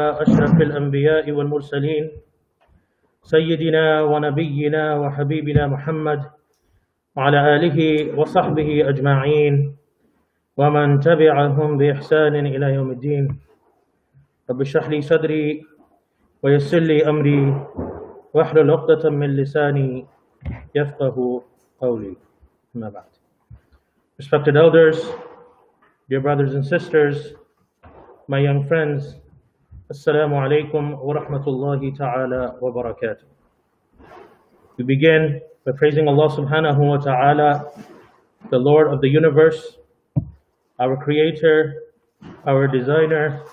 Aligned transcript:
أشرف 0.00 0.60
الأنبياء 0.60 1.30
والمرسلين 1.32 2.10
سيدنا 3.22 4.02
ونبينا 4.02 4.96
وحبيبنا 4.96 5.66
محمد 5.66 6.20
وعلى 7.16 7.56
آله 7.56 7.78
وصحبه 8.18 8.88
أجمعين 8.88 9.76
ومن 10.56 11.00
تبعهم 11.00 11.78
بإحسان 11.78 12.46
إلى 12.46 12.66
يوم 12.74 12.90
الدين. 12.90 13.40
رب 14.50 14.60
اشرح 14.60 14.88
لي 14.88 15.00
صدري 15.00 15.64
ويسر 16.42 16.78
لي 16.78 17.08
أمري 17.08 17.66
واحلل 18.34 18.70
عقدة 18.70 19.10
من 19.10 19.36
لساني 19.36 20.06
يفقه 20.74 21.42
قولي. 21.80 22.16
أما 22.76 22.88
بعد. 22.88 23.10
Respected 24.20 24.56
elders, 24.56 25.00
dear 26.08 26.20
brothers 26.20 26.54
and 26.54 26.64
sisters, 26.64 27.32
my 28.28 28.38
young 28.38 28.68
friends, 28.68 29.16
Assalamu 29.88 30.34
alaikum 30.34 30.98
wa 30.98 31.14
ta'ala 31.96 32.56
wa 32.60 32.70
barakatuh. 32.72 33.22
We 34.78 34.82
begin 34.84 35.40
by 35.64 35.70
praising 35.78 36.08
Allah 36.08 36.28
subhanahu 36.28 36.76
wa 36.76 36.96
ta'ala, 36.96 37.70
the 38.50 38.58
Lord 38.58 38.92
of 38.92 39.00
the 39.00 39.08
universe, 39.08 39.78
our 40.80 40.96
creator, 40.96 41.84
our 42.48 42.66
designer, 42.66 43.44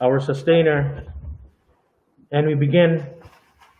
our 0.00 0.20
sustainer. 0.20 1.12
And 2.30 2.46
we 2.46 2.54
begin 2.54 3.04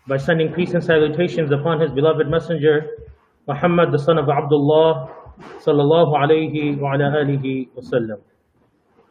by 0.08 0.16
sending 0.16 0.52
peace 0.52 0.74
and 0.74 0.82
salutations 0.82 1.52
upon 1.52 1.78
his 1.78 1.92
beloved 1.92 2.26
messenger, 2.26 3.06
Muhammad, 3.46 3.92
the 3.92 4.00
son 4.00 4.18
of 4.18 4.28
Abdullah, 4.28 5.14
sallallahu 5.62 6.10
alayhi 6.18 6.76
wa 6.76 6.94
ala 6.94 7.22
alihi 7.22 7.68
wa. 7.76 8.18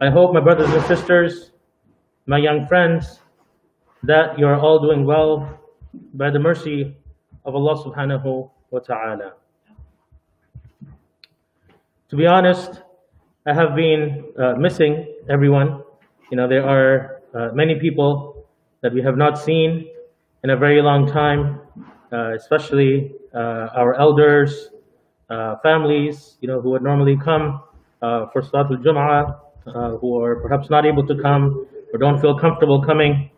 I 0.02 0.10
hope, 0.10 0.34
my 0.34 0.42
brothers 0.42 0.70
and 0.70 0.84
sisters, 0.84 1.53
my 2.26 2.38
young 2.38 2.68
friends, 2.68 3.20
that 4.04 4.38
you 4.40 4.46
are 4.46 4.60
all 4.60 4.80
doing 4.80 5.06
well 5.06 5.60
by 6.14 6.30
the 6.30 6.40
mercy 6.40 6.96
of 7.46 7.56
Allah 7.56 7.76
subhanahu 7.84 8.50
wa 8.72 8.80
ta'ala. 8.80 9.34
To 12.10 12.16
be 12.16 12.26
honest, 12.26 12.82
I 13.46 13.54
have 13.54 13.76
been 13.76 14.26
uh, 14.40 14.54
missing 14.56 15.08
everyone. 15.30 15.84
You 16.32 16.38
know, 16.38 16.48
there 16.48 16.68
are 16.68 17.22
uh, 17.34 17.52
many 17.54 17.80
people 17.80 18.46
that 18.82 18.94
we 18.94 19.02
have 19.02 19.18
not 19.18 19.38
seen 19.38 19.88
in 20.44 20.50
a 20.50 20.58
very 20.58 20.82
long 20.82 21.08
time, 21.08 21.60
uh, 22.12 22.34
especially 22.36 23.16
uh, 23.34 23.68
our 23.76 23.96
elders, 24.00 24.70
uh, 25.30 25.56
families, 25.64 26.38
you 26.42 26.48
know, 26.48 26.62
who 26.62 26.72
would 26.72 26.84
normally 26.84 27.18
come 27.18 27.64
uh, 28.02 28.28
for 28.32 28.42
Salatul 28.42 28.84
Jum'ah, 28.84 30.00
who 30.00 30.22
are 30.22 30.36
perhaps 30.36 30.70
not 30.70 30.86
able 30.86 31.08
to 31.08 31.16
come 31.22 31.66
or 31.94 32.00
don't 32.00 32.20
feel 32.20 32.38
comfortable 32.38 32.82
coming. 32.84 33.30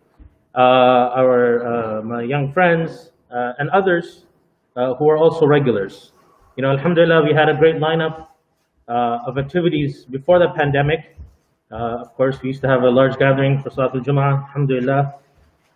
Uh, 0.55 1.11
our 1.19 1.41
uh, 1.67 2.01
my 2.01 2.23
young 2.23 2.51
friends 2.51 3.11
uh, 3.29 3.51
and 3.59 3.69
others 3.69 4.25
uh, 4.75 4.95
who 4.95 5.07
are 5.09 5.17
also 5.17 5.45
regulars. 5.45 6.13
You 6.55 6.63
know, 6.63 6.71
Alhamdulillah, 6.71 7.23
we 7.23 7.33
had 7.33 7.49
a 7.49 7.53
great 7.53 7.75
lineup 7.75 8.27
of 8.87 9.37
activities 9.37 10.05
before 10.05 10.39
the 10.39 10.49
pandemic. 10.55 11.17
Of 11.69 12.15
course, 12.15 12.41
we 12.41 12.47
used 12.47 12.61
to 12.61 12.69
have 12.69 12.83
a 12.83 12.89
large 12.89 13.17
gathering 13.19 13.61
for 13.61 13.69
Salatul 13.69 14.05
Jum'ah, 14.05 14.47
Alhamdulillah. 14.47 15.15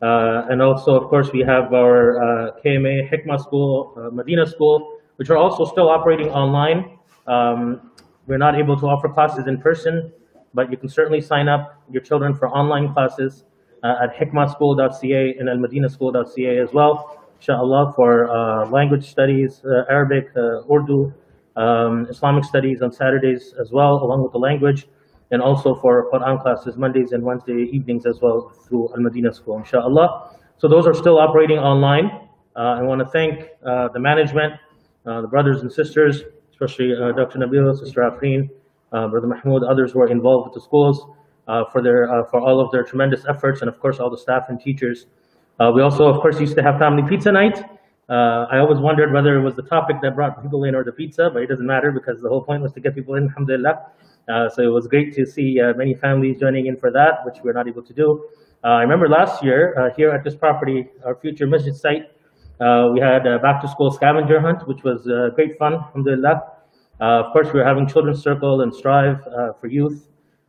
Uh, 0.02 0.46
and 0.50 0.62
also, 0.62 0.96
of 0.96 1.10
course, 1.10 1.32
we 1.34 1.42
have 1.42 1.74
our 1.74 2.24
uh, 2.24 2.52
KMA 2.64 3.12
Hikmah 3.12 3.42
School, 3.42 3.94
uh, 3.98 4.10
Medina 4.10 4.46
School, 4.46 4.98
which 5.18 5.30
are 5.30 5.36
also 5.36 5.66
still 5.66 5.90
operating 5.90 6.30
online. 6.30 6.98
Um, 7.28 7.92
we're 8.26 8.38
not 8.38 8.56
able 8.58 8.80
to 8.80 8.86
offer 8.86 9.10
classes 9.10 9.48
in 9.48 9.60
person, 9.60 10.12
but 10.54 10.72
you 10.72 10.78
can 10.78 10.90
certainly 10.90 11.22
sign 11.22 11.48
up 11.48 11.82
your 11.90 12.02
children 12.02 12.34
for 12.34 12.50
online 12.50 12.94
classes 12.94 13.46
uh, 13.84 13.96
at 14.04 14.16
hikmahschool.ca 14.16 15.36
and 15.40 15.48
almadinaschool.ca 15.48 16.58
as 16.58 16.74
well, 16.74 17.20
inshallah, 17.38 17.94
for 17.96 18.30
uh, 18.30 18.70
language 18.70 19.10
studies, 19.10 19.62
uh, 19.66 19.84
Arabic, 19.90 20.30
uh, 20.36 20.62
Urdu, 20.72 21.14
um, 21.56 22.08
Islamic 22.10 22.44
studies 22.44 22.82
on 22.82 22.92
Saturdays 22.92 23.54
as 23.60 23.72
well, 23.72 23.96
along 24.04 24.24
with 24.24 24.32
the 24.32 24.38
language, 24.40 24.88
and 25.32 25.42
also 25.42 25.76
for 25.76 26.10
Quran 26.12 26.42
classes 26.42 26.78
Mondays 26.78 27.12
and 27.12 27.24
Wednesday 27.24 27.70
evenings 27.72 28.06
as 28.06 28.20
well 28.22 28.50
through 28.68 28.90
Al 28.96 29.02
Madina 29.02 29.34
School, 29.34 29.58
inshallah. 29.58 30.36
So 30.58 30.68
those 30.68 30.88
are 30.88 30.94
still 30.94 31.20
operating 31.20 31.60
online. 31.60 32.06
Uh, 32.56 32.80
I 32.80 32.82
want 32.82 33.00
to 33.00 33.06
thank 33.06 33.48
uh, 33.66 33.88
the 33.90 34.00
management, 34.00 34.54
the 35.06 35.28
brothers 35.30 35.62
and 35.62 35.72
sisters, 35.72 36.22
especially 36.52 36.94
Dr. 37.16 37.40
Nabil, 37.40 37.78
Sister 37.80 38.02
Afreen, 38.02 38.50
uh, 38.92 39.08
Brother 39.08 39.28
Mahmoud, 39.28 39.64
others 39.64 39.92
who 39.92 40.02
are 40.02 40.08
involved 40.08 40.48
with 40.48 40.54
the 40.54 40.62
schools 40.62 41.06
uh, 41.48 41.66
for 41.72 41.82
their 41.82 42.12
uh, 42.12 42.26
for 42.30 42.40
all 42.40 42.60
of 42.60 42.72
their 42.72 42.84
tremendous 42.84 43.26
efforts, 43.28 43.62
and 43.62 43.70
of 43.70 43.80
course 43.80 44.00
all 44.00 44.10
the 44.10 44.18
staff 44.18 44.46
and 44.50 44.60
teachers. 44.60 45.08
Uh, 45.60 45.72
we 45.74 45.82
also, 45.82 46.06
of 46.08 46.22
course, 46.22 46.40
used 46.40 46.56
to 46.56 46.64
have 46.64 46.80
family 46.80 47.04
pizza 47.08 47.32
night. 47.32 47.64
I 48.10 48.58
always 48.58 48.80
wondered 48.80 49.14
whether 49.14 49.38
it 49.38 49.44
was 49.44 49.56
the 49.56 49.64
topic 49.64 49.98
that 50.02 50.16
brought 50.16 50.42
people 50.42 50.64
in 50.64 50.74
or 50.74 50.84
the 50.84 50.92
pizza, 50.92 51.30
but 51.32 51.44
it 51.44 51.48
doesn't 51.48 51.68
matter 51.68 51.92
because 51.92 52.22
the 52.22 52.30
whole 52.30 52.42
point 52.42 52.64
was 52.64 52.72
to 52.74 52.80
get 52.80 52.96
people 52.96 53.16
in, 53.16 53.26
alhamdulillah. 53.26 53.76
So 54.56 54.64
it 54.64 54.74
was 54.74 54.88
great 54.88 55.14
to 55.16 55.26
see 55.26 55.60
many 55.76 55.94
families 55.94 56.40
joining 56.40 56.66
in 56.68 56.78
for 56.78 56.92
that, 56.92 57.24
which 57.26 57.38
we're 57.44 57.54
not 57.54 57.68
able 57.68 57.84
to 57.84 57.94
do. 57.94 58.26
I 58.64 58.82
remember 58.82 59.08
last 59.10 59.44
year, 59.44 59.94
here 59.96 60.10
at 60.10 60.24
this 60.24 60.34
property, 60.34 60.88
our 61.06 61.16
future 61.16 61.46
masjid 61.46 61.76
site, 61.76 62.06
uh, 62.60 62.90
we 62.94 63.00
had 63.00 63.26
a 63.26 63.40
back 63.40 63.62
to 63.62 63.68
school 63.68 63.90
scavenger 63.90 64.40
hunt, 64.42 64.68
which 64.68 64.84
was 64.84 65.08
uh, 65.08 65.30
great 65.36 65.58
fun, 65.58 65.76
alhamdulillah. 65.76 66.42
Uh, 67.02 67.24
of 67.24 67.32
course, 67.32 67.48
we're 67.54 67.66
having 67.66 67.88
Children's 67.88 68.22
Circle 68.22 68.62
and 68.62 68.74
Strive 68.74 69.26
uh, 69.28 69.54
for 69.54 69.68
youth, 69.68 70.08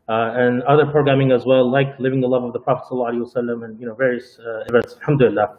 uh, 0.09 0.33
and 0.35 0.63
other 0.63 0.87
programming 0.87 1.31
as 1.31 1.45
well, 1.45 1.71
like 1.71 1.99
Living 1.99 2.21
the 2.21 2.27
Love 2.27 2.45
of 2.45 2.53
the 2.53 2.59
Prophet 2.59 2.87
ﷺ 2.91 3.65
and 3.65 3.79
you 3.79 3.87
know 3.87 3.95
various 3.95 4.39
events. 4.69 4.97
Alhamdulillah. 5.01 5.57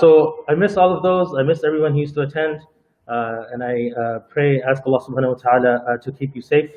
So 0.00 0.44
I 0.48 0.54
miss 0.54 0.76
all 0.76 0.96
of 0.96 1.02
those. 1.02 1.34
I 1.38 1.42
miss 1.42 1.64
everyone 1.64 1.92
who 1.92 2.00
used 2.00 2.14
to 2.14 2.22
attend, 2.22 2.62
and 3.08 3.62
I 3.62 4.18
pray, 4.30 4.62
ask 4.62 4.82
Allah 4.86 5.00
Subhanahu 5.00 5.36
wa 5.36 5.58
Taala 5.58 6.00
to 6.02 6.12
keep 6.12 6.34
you 6.34 6.40
safe, 6.40 6.70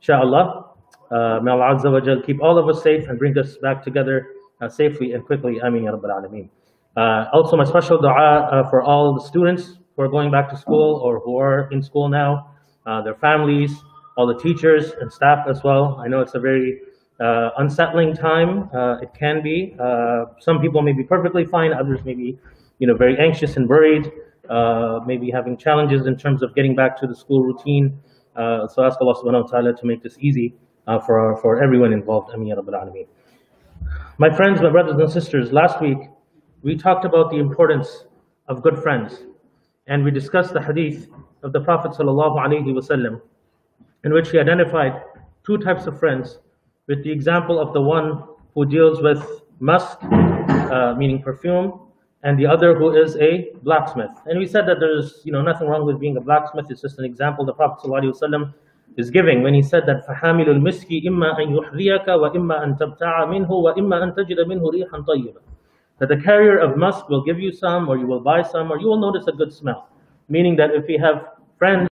inshallah. 0.00 0.72
Uh, 1.12 1.40
may 1.42 1.50
Allah 1.50 1.76
Azza 1.76 1.92
wa 1.92 2.00
Jal 2.00 2.22
keep 2.22 2.40
all 2.42 2.56
of 2.56 2.66
us 2.68 2.82
safe 2.82 3.06
and 3.08 3.18
bring 3.18 3.36
us 3.36 3.58
back 3.58 3.84
together 3.84 4.28
uh, 4.62 4.68
safely 4.68 5.12
and 5.12 5.22
quickly. 5.26 5.60
Ameen 5.60 5.84
ya 5.84 5.92
Rabbil 5.92 6.08
Alameen. 6.08 6.48
Uh, 6.96 7.28
also, 7.34 7.54
my 7.54 7.64
special 7.64 8.00
dua 8.00 8.66
for 8.70 8.82
all 8.82 9.14
the 9.14 9.20
students 9.20 9.78
who 9.94 10.02
are 10.02 10.08
going 10.08 10.30
back 10.30 10.48
to 10.48 10.56
school 10.56 11.00
or 11.04 11.20
who 11.20 11.36
are 11.36 11.68
in 11.70 11.82
school 11.82 12.08
now, 12.08 12.48
uh, 12.86 13.02
their 13.02 13.14
families, 13.14 13.72
all 14.16 14.26
the 14.26 14.38
teachers 14.38 14.92
and 15.00 15.12
staff 15.12 15.46
as 15.48 15.62
well. 15.62 16.00
I 16.04 16.08
know 16.08 16.20
it's 16.20 16.34
a 16.34 16.40
very 16.40 16.80
uh, 17.20 17.50
unsettling 17.58 18.14
time. 18.14 18.68
Uh, 18.74 18.98
it 18.98 19.10
can 19.18 19.42
be. 19.42 19.76
Uh, 19.78 20.24
some 20.40 20.60
people 20.60 20.82
may 20.82 20.92
be 20.92 21.04
perfectly 21.04 21.44
fine. 21.44 21.72
Others 21.72 22.00
may 22.04 22.14
be, 22.14 22.38
you 22.78 22.86
know, 22.86 22.96
very 22.96 23.16
anxious 23.18 23.56
and 23.56 23.68
worried. 23.68 24.10
Uh, 24.50 25.00
maybe 25.06 25.30
having 25.30 25.56
challenges 25.56 26.06
in 26.06 26.16
terms 26.16 26.42
of 26.42 26.54
getting 26.54 26.74
back 26.74 26.98
to 27.00 27.06
the 27.06 27.14
school 27.14 27.42
routine. 27.44 27.98
So 28.34 28.84
ask 28.84 29.00
Allah 29.00 29.14
Subhanahu 29.14 29.44
wa 29.44 29.50
Taala 29.50 29.78
to 29.78 29.86
make 29.86 30.02
this 30.02 30.16
easy 30.20 30.54
for 31.06 31.36
for 31.40 31.62
everyone 31.62 31.92
involved. 31.92 32.30
Ameen. 32.34 33.06
My 34.18 34.30
friends, 34.34 34.60
my 34.60 34.70
brothers 34.70 34.96
and 34.98 35.10
sisters, 35.10 35.52
last 35.52 35.80
week 35.80 35.98
we 36.62 36.76
talked 36.76 37.04
about 37.04 37.30
the 37.30 37.38
importance 37.38 38.04
of 38.48 38.62
good 38.62 38.78
friends, 38.78 39.24
and 39.87 40.03
we 40.03 40.11
discussed 40.11 40.53
the 40.53 40.61
hadith 40.61 41.09
of 41.43 41.53
the 41.53 41.61
Prophet 41.61 41.91
sallallahu 41.91 42.37
alaihi 42.37 42.65
wasallam, 42.65 43.21
in 44.03 44.13
which 44.13 44.31
he 44.31 44.39
identified 44.39 45.01
two 45.45 45.57
types 45.57 45.87
of 45.87 45.99
friends, 45.99 46.39
with 46.87 47.03
the 47.03 47.11
example 47.11 47.59
of 47.59 47.73
the 47.73 47.81
one 47.81 48.23
who 48.53 48.65
deals 48.65 49.01
with 49.01 49.23
musk, 49.59 49.97
uh, 50.03 50.93
meaning 50.97 51.21
perfume, 51.21 51.79
and 52.23 52.37
the 52.39 52.45
other 52.45 52.75
who 52.75 52.95
is 52.95 53.15
a 53.17 53.51
blacksmith. 53.63 54.11
And 54.25 54.39
we 54.39 54.45
said 54.45 54.65
that 54.67 54.79
there's 54.79 55.21
you 55.23 55.31
know 55.31 55.41
nothing 55.41 55.67
wrong 55.67 55.85
with 55.85 55.99
being 55.99 56.17
a 56.17 56.21
blacksmith. 56.21 56.69
It's 56.69 56.81
just 56.81 56.99
an 56.99 57.05
example 57.05 57.45
the 57.45 57.53
Prophet 57.53 57.87
sallallahu 57.87 58.03
alaihi 58.03 58.21
wasallam 58.21 58.53
is 58.97 59.11
giving 59.11 59.43
when 59.43 59.53
he 59.53 59.61
said 59.61 59.83
that 59.85 60.07
فَحَامِلُ 60.07 60.47
الْمِسْكِ 60.49 60.89
إِمَّا 61.05 61.39
أَن 61.39 61.53
يُحْذِيَكَ 61.55 62.07
وَإِمَّا 62.07 62.63
أَن 62.63 62.77
تَبْتَعَ 62.77 63.25
مِنْهُ 63.25 63.51
وَإِمَّا 63.51 64.03
أَن 64.03 64.15
تَجِدَ 64.15 64.39
مِنْهُ 64.47 64.63
رِيحًا 64.69 64.97
طَيِّبًا 65.05 65.41
that 66.01 66.09
the 66.09 66.17
carrier 66.17 66.57
of 66.59 66.77
musk 66.77 67.09
will 67.09 67.23
give 67.23 67.39
you 67.39 67.51
some, 67.51 67.89
or 67.89 67.97
you 67.97 68.07
will 68.07 68.19
buy 68.19 68.41
some, 68.43 68.71
or 68.71 68.79
you 68.79 68.87
will 68.87 68.99
notice 68.99 69.27
a 69.27 69.31
good 69.31 69.51
smell. 69.51 69.89
Meaning 70.29 70.55
that 70.57 70.71
if 70.71 70.85
we 70.87 70.97
have 70.97 71.37
friends 71.57 71.89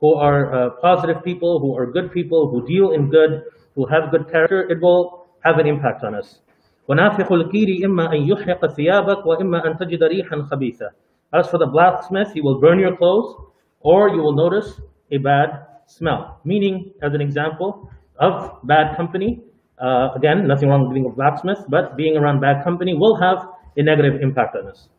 who 0.00 0.14
are 0.14 0.54
uh, 0.54 0.70
positive 0.80 1.22
people, 1.24 1.58
who 1.60 1.76
are 1.76 1.86
good 1.86 2.12
people, 2.12 2.48
who 2.48 2.66
deal 2.66 2.92
in 2.92 3.10
good, 3.10 3.42
who 3.74 3.86
have 3.86 4.10
good 4.10 4.30
character, 4.30 4.68
it 4.70 4.80
will 4.80 5.26
have 5.44 5.58
an 5.58 5.66
impact 5.66 6.04
on 6.04 6.14
us. 6.14 6.40
وَنَافِخُ 6.88 7.28
الْكِيرِ 7.28 7.82
إِمَّا 7.82 8.14
أَن 8.14 8.28
يُحْرِقَ 8.30 8.60
ثِيَابَكَ 8.60 9.26
وَإِمَّا 9.26 9.66
أَن 9.66 9.78
تَجِدَ 9.78 10.02
رِيحًا 10.02 10.48
خَبِيثًا 10.48 10.88
As 11.32 11.48
for 11.48 11.58
the 11.58 11.66
blacksmith, 11.66 12.32
he 12.32 12.40
will 12.40 12.60
burn 12.60 12.78
your 12.78 12.96
clothes, 12.96 13.34
or 13.80 14.08
you 14.10 14.22
will 14.22 14.34
notice 14.34 14.80
a 15.10 15.18
bad 15.18 15.66
smell. 15.86 16.40
Meaning, 16.44 16.92
as 17.02 17.12
an 17.14 17.20
example 17.20 17.90
of 18.18 18.60
bad 18.64 18.96
company, 18.96 19.42
uh, 19.81 20.09
again, 20.15 20.47
nothing 20.47 20.69
wrong 20.69 20.83
with 20.83 20.93
being 20.93 21.05
a 21.07 21.09
blacksmith, 21.09 21.65
but 21.69 21.97
being 21.97 22.15
around 22.15 22.39
bad 22.39 22.63
company 22.63 22.93
will 22.93 23.15
have 23.15 23.47
a 23.77 23.83
negative 23.83 24.21
impact 24.21 24.55
on 24.55 24.67
us. 24.67 24.89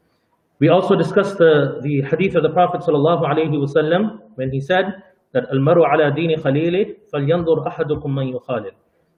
We 0.59 0.69
also 0.69 0.95
discussed 0.95 1.39
the, 1.39 1.81
the 1.83 2.03
hadith 2.03 2.35
of 2.37 2.43
the 2.43 2.51
Prophet 2.51 2.83
wasallam 2.83 4.21
when 4.37 4.51
he 4.51 4.61
said 4.61 5.03
that 5.33 5.45
al-maru. 5.51 5.83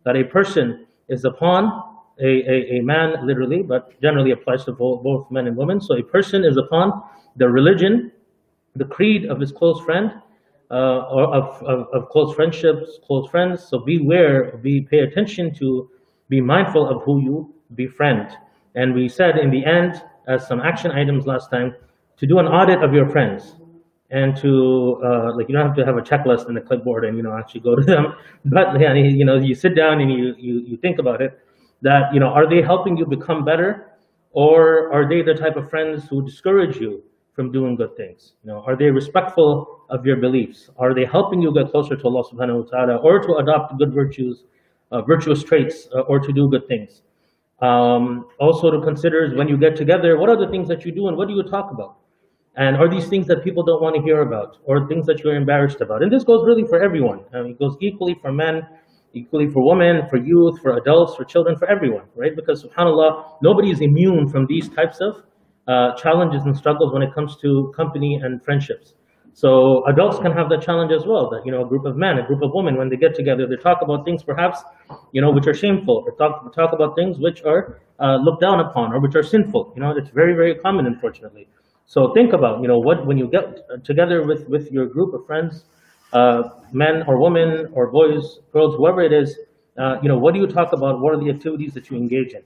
That 0.04 0.16
a 0.16 0.24
person 0.24 0.86
is 1.08 1.24
upon 1.24 1.64
a, 2.20 2.26
a, 2.26 2.78
a 2.78 2.80
man 2.82 3.26
literally, 3.26 3.62
but 3.62 4.00
generally 4.00 4.30
applies 4.30 4.64
to 4.64 4.72
both 4.72 5.30
men 5.30 5.46
and 5.46 5.56
women. 5.56 5.80
So 5.80 5.96
a 5.96 6.02
person 6.02 6.44
is 6.44 6.56
upon 6.56 7.02
the 7.36 7.48
religion, 7.48 8.12
the 8.76 8.84
creed 8.84 9.26
of 9.26 9.40
his 9.40 9.52
close 9.52 9.80
friend, 9.82 10.12
uh, 10.70 11.06
or 11.10 11.34
of, 11.34 11.62
of, 11.62 11.86
of, 11.92 12.08
close 12.08 12.34
friendships, 12.34 12.98
close 13.06 13.28
friends. 13.30 13.62
So 13.68 13.78
beware, 13.78 14.56
be 14.58 14.80
pay 14.80 15.00
attention 15.00 15.54
to, 15.56 15.90
be 16.28 16.40
mindful 16.40 16.88
of 16.88 17.02
who 17.02 17.20
you 17.20 17.54
befriend. 17.74 18.30
And 18.74 18.94
we 18.94 19.08
said 19.08 19.36
in 19.36 19.50
the 19.50 19.64
end, 19.64 20.02
as 20.26 20.46
some 20.46 20.60
action 20.60 20.90
items 20.90 21.26
last 21.26 21.50
time, 21.50 21.74
to 22.16 22.26
do 22.26 22.38
an 22.38 22.46
audit 22.46 22.82
of 22.82 22.92
your 22.92 23.08
friends 23.08 23.56
and 24.10 24.36
to 24.36 25.00
uh, 25.04 25.36
like 25.36 25.48
you 25.48 25.54
don't 25.54 25.66
have 25.66 25.76
to 25.76 25.84
have 25.84 25.96
a 25.96 26.00
checklist 26.00 26.48
in 26.48 26.54
the 26.54 26.60
clipboard 26.60 27.04
and 27.04 27.16
you 27.16 27.22
know 27.22 27.36
actually 27.36 27.60
go 27.60 27.74
to 27.80 27.82
them, 27.82 28.14
but 28.44 28.80
yeah, 28.80 28.94
you 28.94 29.24
know 29.24 29.36
you 29.36 29.54
sit 29.54 29.74
down 29.76 30.00
and 30.00 30.10
you 30.10 30.34
you 30.38 30.60
you 30.60 30.76
think 30.76 30.98
about 30.98 31.20
it. 31.20 31.38
That 31.82 32.14
you 32.14 32.20
know 32.20 32.28
are 32.28 32.48
they 32.48 32.62
helping 32.62 32.96
you 32.96 33.06
become 33.06 33.44
better, 33.44 33.92
or 34.32 34.92
are 34.92 35.08
they 35.08 35.22
the 35.22 35.34
type 35.34 35.56
of 35.56 35.68
friends 35.68 36.06
who 36.08 36.24
discourage 36.24 36.76
you 36.76 37.02
from 37.34 37.50
doing 37.52 37.76
good 37.76 37.96
things? 37.96 38.34
You 38.42 38.52
know, 38.52 38.62
are 38.66 38.76
they 38.76 38.90
respectful 38.90 39.80
of 39.90 40.06
your 40.06 40.16
beliefs? 40.16 40.70
Are 40.78 40.94
they 40.94 41.04
helping 41.04 41.42
you 41.42 41.52
get 41.52 41.70
closer 41.70 41.96
to 41.96 42.04
Allah 42.04 42.24
Subhanahu 42.24 42.64
wa 42.64 42.70
Taala, 42.70 43.04
or 43.04 43.20
to 43.20 43.36
adopt 43.36 43.76
good 43.78 43.92
virtues, 43.92 44.44
uh, 44.92 45.02
virtuous 45.02 45.42
traits, 45.42 45.88
uh, 45.94 46.00
or 46.00 46.20
to 46.20 46.32
do 46.32 46.48
good 46.48 46.66
things? 46.68 47.02
Um, 47.60 48.26
also 48.40 48.70
to 48.70 48.80
consider 48.80 49.24
is 49.24 49.34
when 49.34 49.48
you 49.48 49.56
get 49.56 49.76
together, 49.76 50.18
what 50.18 50.28
are 50.28 50.36
the 50.36 50.50
things 50.50 50.68
that 50.68 50.84
you 50.84 50.92
do 50.92 51.08
and 51.08 51.16
what 51.16 51.28
do 51.28 51.34
you 51.34 51.42
talk 51.42 51.70
about? 51.72 51.96
And 52.56 52.76
are 52.76 52.88
these 52.88 53.08
things 53.08 53.26
that 53.26 53.42
people 53.42 53.64
don't 53.64 53.82
want 53.82 53.96
to 53.96 54.02
hear 54.02 54.22
about 54.22 54.58
or 54.64 54.86
things 54.86 55.06
that 55.06 55.20
you're 55.24 55.34
embarrassed 55.34 55.80
about? 55.80 56.02
And 56.02 56.12
this 56.12 56.22
goes 56.22 56.46
really 56.46 56.64
for 56.64 56.80
everyone. 56.80 57.20
I 57.32 57.42
mean, 57.42 57.52
it 57.52 57.58
goes 57.58 57.76
equally 57.80 58.14
for 58.22 58.32
men, 58.32 58.62
equally 59.12 59.48
for 59.48 59.66
women, 59.66 60.08
for 60.08 60.18
youth, 60.18 60.60
for 60.60 60.76
adults, 60.76 61.16
for 61.16 61.24
children, 61.24 61.56
for 61.56 61.68
everyone, 61.68 62.04
right? 62.14 62.34
Because 62.34 62.64
subhanAllah, 62.64 63.42
nobody 63.42 63.70
is 63.70 63.80
immune 63.80 64.28
from 64.28 64.46
these 64.46 64.68
types 64.68 65.00
of 65.00 65.22
uh, 65.68 65.94
challenges 65.96 66.44
and 66.44 66.56
struggles 66.56 66.92
when 66.92 67.02
it 67.02 67.14
comes 67.14 67.36
to 67.36 67.72
company 67.76 68.16
and 68.22 68.42
friendships. 68.44 68.94
So 69.32 69.84
adults 69.86 70.18
can 70.20 70.30
have 70.30 70.48
that 70.50 70.62
challenge 70.62 70.92
as 70.92 71.06
well, 71.06 71.28
that, 71.30 71.44
you 71.44 71.50
know, 71.50 71.64
a 71.64 71.68
group 71.68 71.84
of 71.86 71.96
men, 71.96 72.18
a 72.18 72.26
group 72.26 72.42
of 72.42 72.52
women, 72.54 72.76
when 72.76 72.88
they 72.88 72.96
get 72.96 73.16
together, 73.16 73.48
they 73.48 73.56
talk 73.56 73.82
about 73.82 74.04
things 74.04 74.22
perhaps, 74.22 74.60
you 75.10 75.20
know, 75.20 75.32
which 75.32 75.48
are 75.48 75.54
shameful, 75.54 76.04
or 76.06 76.12
talk, 76.12 76.54
talk 76.54 76.72
about 76.72 76.94
things 76.94 77.18
which 77.18 77.42
are 77.42 77.80
uh, 77.98 78.16
looked 78.16 78.40
down 78.40 78.60
upon 78.60 78.92
or 78.92 79.00
which 79.00 79.16
are 79.16 79.24
sinful. 79.24 79.72
You 79.74 79.82
know, 79.82 79.90
it's 79.90 80.10
very, 80.10 80.34
very 80.34 80.54
common, 80.54 80.86
unfortunately. 80.86 81.48
So 81.86 82.14
think 82.14 82.32
about, 82.32 82.62
you 82.62 82.68
know, 82.68 82.78
what 82.78 83.06
when 83.06 83.18
you 83.18 83.26
get 83.26 83.84
together 83.84 84.22
with, 84.24 84.48
with 84.48 84.70
your 84.70 84.86
group 84.86 85.14
of 85.14 85.26
friends, 85.26 85.64
uh, 86.12 86.50
men 86.72 87.02
or 87.08 87.20
women 87.20 87.68
or 87.72 87.88
boys, 87.88 88.38
girls, 88.52 88.76
whoever 88.76 89.02
it 89.02 89.12
is, 89.12 89.36
uh, 89.78 89.96
you 90.00 90.08
know, 90.08 90.16
what 90.16 90.32
do 90.34 90.40
you 90.40 90.46
talk 90.46 90.72
about? 90.72 91.00
What 91.00 91.12
are 91.12 91.18
the 91.18 91.30
activities 91.30 91.74
that 91.74 91.90
you 91.90 91.96
engage 91.96 92.34
in? 92.34 92.42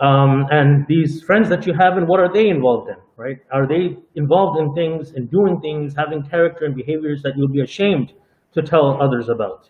Um, 0.00 0.46
and 0.50 0.86
these 0.88 1.22
friends 1.22 1.50
that 1.50 1.66
you 1.66 1.74
have, 1.74 1.98
and 1.98 2.08
what 2.08 2.20
are 2.20 2.32
they 2.32 2.48
involved 2.48 2.88
in, 2.88 2.96
right? 3.16 3.38
Are 3.52 3.66
they 3.66 3.98
involved 4.14 4.58
in 4.58 4.72
things 4.74 5.12
and 5.12 5.30
doing 5.30 5.60
things, 5.60 5.94
having 5.96 6.22
character 6.22 6.64
and 6.64 6.74
behaviors 6.74 7.22
that 7.22 7.36
you'll 7.36 7.52
be 7.52 7.60
ashamed 7.60 8.12
to 8.54 8.62
tell 8.62 9.00
others 9.00 9.28
about? 9.28 9.68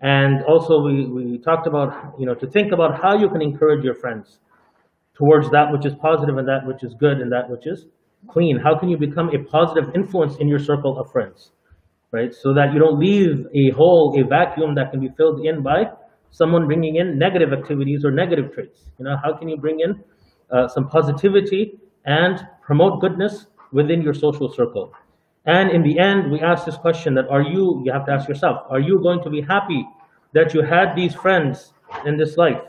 And 0.00 0.44
also 0.44 0.82
we, 0.82 1.06
we 1.06 1.38
talked 1.38 1.66
about, 1.66 2.14
you 2.18 2.26
know, 2.26 2.34
to 2.34 2.46
think 2.46 2.72
about 2.72 3.02
how 3.02 3.18
you 3.18 3.28
can 3.28 3.42
encourage 3.42 3.82
your 3.82 3.94
friends 3.94 4.38
towards 5.16 5.50
that 5.50 5.72
which 5.72 5.86
is 5.86 5.94
positive 6.00 6.36
and 6.36 6.46
that 6.46 6.66
which 6.66 6.84
is 6.84 6.94
good 7.00 7.18
and 7.18 7.32
that 7.32 7.48
which 7.48 7.66
is 7.66 7.86
clean? 8.28 8.58
How 8.62 8.78
can 8.78 8.88
you 8.88 8.98
become 8.98 9.30
a 9.30 9.42
positive 9.50 9.94
influence 9.94 10.36
in 10.36 10.46
your 10.46 10.58
circle 10.58 10.98
of 10.98 11.10
friends, 11.10 11.52
right? 12.12 12.32
So 12.32 12.54
that 12.54 12.72
you 12.72 12.78
don't 12.78 13.00
leave 13.00 13.46
a 13.54 13.74
hole, 13.74 14.14
a 14.18 14.26
vacuum 14.26 14.74
that 14.74 14.90
can 14.90 15.00
be 15.00 15.08
filled 15.16 15.44
in 15.44 15.62
by 15.62 15.86
someone 16.36 16.66
bringing 16.66 16.96
in 16.96 17.18
negative 17.18 17.54
activities 17.54 18.04
or 18.04 18.10
negative 18.10 18.52
traits. 18.52 18.80
You 18.98 19.06
know, 19.06 19.16
how 19.24 19.32
can 19.32 19.48
you 19.48 19.56
bring 19.56 19.80
in 19.80 20.04
uh, 20.50 20.68
some 20.68 20.86
positivity 20.90 21.78
and 22.04 22.46
promote 22.60 23.00
goodness 23.00 23.46
within 23.72 24.02
your 24.02 24.12
social 24.12 24.52
circle? 24.52 24.92
And 25.46 25.70
in 25.70 25.82
the 25.82 25.98
end, 25.98 26.30
we 26.30 26.40
ask 26.40 26.66
this 26.66 26.76
question 26.76 27.14
that 27.14 27.26
are 27.28 27.40
you, 27.40 27.82
you 27.86 27.90
have 27.90 28.04
to 28.04 28.12
ask 28.12 28.28
yourself, 28.28 28.66
are 28.68 28.80
you 28.80 29.00
going 29.00 29.22
to 29.22 29.30
be 29.30 29.40
happy 29.40 29.88
that 30.34 30.52
you 30.52 30.60
had 30.60 30.94
these 30.94 31.14
friends 31.14 31.72
in 32.04 32.18
this 32.18 32.36
life? 32.36 32.60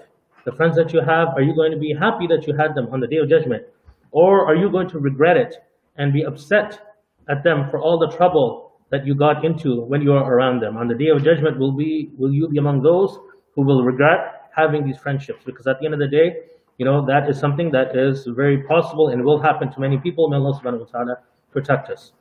The 0.45 0.53
friends 0.53 0.77
that 0.77 0.93
you 0.93 1.01
have, 1.01 1.29
are 1.35 1.41
you 1.41 1.53
going 1.53 1.71
to 1.71 1.77
be 1.77 1.93
happy 1.93 2.25
that 2.27 2.47
you 2.47 2.55
had 2.55 2.73
them 2.73 2.87
on 2.93 3.01
the 3.01 3.07
day 3.07 3.17
of 3.17 3.27
judgment? 3.27 3.63
Or 4.11 4.47
are 4.47 4.55
you 4.55 4.69
going 4.69 4.87
to 4.91 4.99
regret 4.99 5.35
it 5.35 5.55
and 5.97 6.13
be 6.13 6.23
upset 6.23 6.95
at 7.27 7.43
them 7.43 7.69
for 7.69 7.79
all 7.79 7.99
the 7.99 8.15
trouble 8.15 8.71
that 8.91 9.05
you 9.05 9.13
got 9.13 9.43
into 9.43 9.81
when 9.81 10.01
you 10.01 10.13
are 10.13 10.33
around 10.33 10.61
them? 10.61 10.77
On 10.77 10.87
the 10.87 10.95
day 10.95 11.09
of 11.09 11.21
judgment, 11.21 11.59
will, 11.59 11.73
be, 11.73 12.11
will 12.17 12.31
you 12.31 12.47
be 12.47 12.59
among 12.59 12.81
those 12.81 13.19
who 13.57 13.63
will 13.63 13.83
regret 13.83 14.49
having 14.55 14.85
these 14.85 14.97
friendships? 14.97 15.43
Because 15.43 15.67
at 15.67 15.79
the 15.79 15.85
end 15.85 15.95
of 15.95 15.99
the 15.99 16.07
day, 16.07 16.35
you 16.77 16.85
know, 16.85 17.03
that 17.07 17.27
is 17.27 17.39
something 17.39 17.71
that 17.71 17.97
is 17.97 18.25
very 18.27 18.63
possible 18.63 19.09
and 19.09 19.25
will 19.25 19.41
happen 19.41 19.69
to 19.73 19.79
many 19.79 19.97
people. 19.97 20.29
May 20.29 20.37
Allah 20.37 20.57
subhanahu 20.61 20.85
wa 20.85 20.85
ta'ala 20.85 21.17
protect 21.51 21.89
us. 21.89 22.13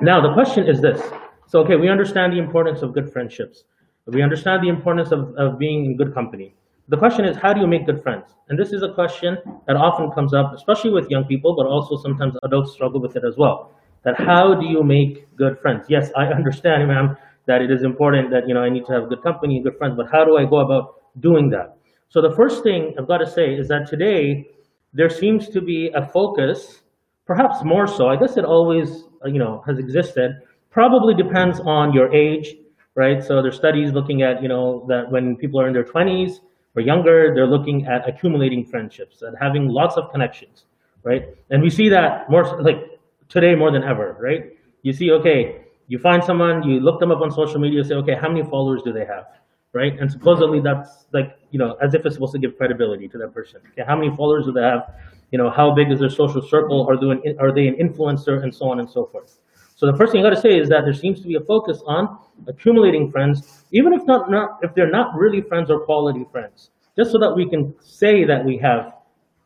Now, 0.00 0.20
the 0.20 0.32
question 0.32 0.66
is 0.66 0.80
this. 0.80 1.00
So, 1.46 1.60
okay, 1.60 1.76
we 1.76 1.88
understand 1.88 2.32
the 2.32 2.38
importance 2.38 2.80
of 2.80 2.94
good 2.94 3.12
friendships. 3.12 3.64
We 4.06 4.22
understand 4.22 4.64
the 4.64 4.70
importance 4.70 5.12
of, 5.12 5.34
of 5.36 5.58
being 5.58 5.84
in 5.84 5.96
good 5.98 6.14
company. 6.14 6.54
The 6.88 6.96
question 6.96 7.26
is, 7.26 7.36
how 7.36 7.52
do 7.52 7.60
you 7.60 7.66
make 7.66 7.84
good 7.84 8.02
friends? 8.02 8.24
And 8.48 8.58
this 8.58 8.72
is 8.72 8.82
a 8.82 8.92
question 8.94 9.36
that 9.66 9.76
often 9.76 10.10
comes 10.12 10.32
up, 10.32 10.54
especially 10.54 10.90
with 10.90 11.10
young 11.10 11.24
people, 11.24 11.54
but 11.54 11.66
also 11.66 11.98
sometimes 11.98 12.34
adults 12.42 12.72
struggle 12.72 13.02
with 13.02 13.16
it 13.16 13.24
as 13.28 13.36
well. 13.36 13.72
That 14.04 14.18
how 14.18 14.54
do 14.54 14.66
you 14.66 14.82
make 14.82 15.28
good 15.36 15.58
friends? 15.60 15.84
Yes, 15.90 16.10
I 16.16 16.24
understand, 16.38 16.88
ma'am, 16.88 17.18
that 17.48 17.60
it 17.60 17.70
is 17.72 17.82
important 17.82 18.30
that 18.30 18.46
you 18.46 18.54
know 18.54 18.60
I 18.60 18.68
need 18.68 18.86
to 18.86 18.92
have 18.92 19.08
good 19.08 19.22
company 19.22 19.56
and 19.56 19.64
good 19.64 19.76
friends, 19.76 19.94
but 19.96 20.06
how 20.12 20.24
do 20.24 20.36
I 20.36 20.44
go 20.44 20.58
about 20.58 20.94
doing 21.18 21.50
that? 21.50 21.76
So 22.08 22.22
the 22.22 22.30
first 22.30 22.62
thing 22.62 22.94
I've 22.96 23.08
got 23.08 23.18
to 23.18 23.26
say 23.26 23.54
is 23.54 23.66
that 23.68 23.88
today 23.88 24.46
there 24.92 25.10
seems 25.10 25.48
to 25.48 25.60
be 25.60 25.90
a 25.94 26.06
focus, 26.06 26.82
perhaps 27.26 27.64
more 27.64 27.86
so. 27.86 28.08
I 28.08 28.16
guess 28.16 28.36
it 28.36 28.44
always 28.44 29.04
uh, 29.24 29.28
you 29.28 29.40
know 29.40 29.64
has 29.66 29.78
existed. 29.78 30.40
Probably 30.70 31.14
depends 31.14 31.58
on 31.60 31.92
your 31.92 32.14
age, 32.14 32.54
right? 32.94 33.24
So 33.24 33.42
there's 33.42 33.56
studies 33.56 33.92
looking 33.92 34.22
at 34.22 34.42
you 34.42 34.48
know 34.48 34.84
that 34.88 35.10
when 35.10 35.36
people 35.36 35.60
are 35.60 35.66
in 35.66 35.72
their 35.72 35.84
20s, 35.84 36.38
or 36.76 36.82
younger, 36.82 37.34
they're 37.34 37.46
looking 37.46 37.86
at 37.86 38.08
accumulating 38.08 38.64
friendships 38.64 39.22
and 39.22 39.36
having 39.40 39.68
lots 39.68 39.96
of 39.96 40.10
connections, 40.12 40.66
right? 41.02 41.24
And 41.50 41.62
we 41.62 41.70
see 41.70 41.88
that 41.88 42.30
more 42.30 42.44
like 42.62 43.00
today 43.28 43.54
more 43.54 43.72
than 43.72 43.82
ever, 43.82 44.16
right? 44.20 44.56
You 44.82 44.92
see, 44.92 45.10
okay, 45.10 45.64
you 45.88 45.98
find 45.98 46.22
someone, 46.22 46.62
you 46.62 46.80
look 46.80 47.00
them 47.00 47.10
up 47.10 47.20
on 47.20 47.30
social 47.30 47.58
media, 47.58 47.82
say, 47.82 47.94
okay, 47.94 48.14
how 48.14 48.28
many 48.28 48.42
followers 48.42 48.82
do 48.84 48.92
they 48.92 49.06
have, 49.06 49.24
right? 49.72 49.98
And 49.98 50.10
supposedly 50.10 50.60
that's 50.60 51.06
like, 51.12 51.38
you 51.50 51.58
know, 51.58 51.76
as 51.82 51.94
if 51.94 52.04
it's 52.06 52.14
supposed 52.14 52.32
to 52.32 52.38
give 52.38 52.56
credibility 52.56 53.08
to 53.08 53.18
that 53.18 53.34
person. 53.34 53.60
Okay, 53.72 53.84
how 53.86 53.96
many 53.96 54.14
followers 54.14 54.44
do 54.44 54.52
they 54.52 54.62
have? 54.62 54.94
You 55.30 55.38
know, 55.38 55.50
how 55.50 55.74
big 55.74 55.90
is 55.90 55.98
their 55.98 56.10
social 56.10 56.42
circle? 56.42 56.86
Are 56.88 56.96
they 57.00 57.08
an, 57.08 57.36
are 57.40 57.52
they 57.52 57.66
an 57.68 57.74
influencer, 57.74 58.42
and 58.42 58.54
so 58.54 58.70
on 58.70 58.80
and 58.80 58.88
so 58.88 59.06
forth. 59.06 59.38
So 59.76 59.86
the 59.86 59.96
first 59.96 60.12
thing 60.12 60.20
I 60.20 60.28
got 60.28 60.34
to 60.34 60.40
say 60.40 60.58
is 60.58 60.68
that 60.70 60.82
there 60.84 60.92
seems 60.94 61.20
to 61.20 61.28
be 61.28 61.36
a 61.36 61.40
focus 61.40 61.80
on 61.86 62.18
accumulating 62.48 63.10
friends, 63.12 63.64
even 63.72 63.92
if 63.92 64.04
not, 64.06 64.30
not 64.30 64.58
if 64.62 64.74
they're 64.74 64.90
not 64.90 65.14
really 65.14 65.40
friends 65.40 65.70
or 65.70 65.80
quality 65.80 66.26
friends, 66.32 66.70
just 66.96 67.12
so 67.12 67.18
that 67.18 67.32
we 67.34 67.48
can 67.48 67.74
say 67.80 68.24
that 68.24 68.44
we 68.44 68.58
have 68.58 68.94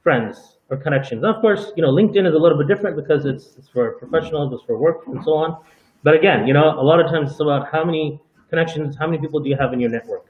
friends 0.03 0.57
or 0.71 0.79
connections. 0.79 1.23
And 1.23 1.35
of 1.35 1.41
course, 1.43 1.73
you 1.77 1.83
know, 1.83 1.93
LinkedIn 1.93 2.27
is 2.27 2.35
a 2.35 2.39
little 2.39 2.57
bit 2.57 2.67
different 2.67 2.97
because 2.97 3.27
it's, 3.27 3.57
it's 3.59 3.69
for 3.69 3.93
professionals, 3.99 4.55
it's 4.55 4.65
for 4.65 4.79
work, 4.79 5.07
and 5.07 5.23
so 5.23 5.33
on. 5.33 5.59
But 6.03 6.15
again, 6.15 6.47
you 6.47 6.55
know, 6.55 6.69
a 6.79 6.83
lot 6.83 7.01
of 7.01 7.11
times 7.11 7.31
it's 7.31 7.41
about 7.41 7.69
how 7.71 7.85
many 7.85 8.21
connections, 8.51 8.97
how 8.99 9.07
many 9.07 9.19
people 9.19 9.41
do 9.41 9.49
you 9.49 9.57
have 9.59 9.73
in 9.73 9.81
your 9.81 9.91
network. 9.91 10.27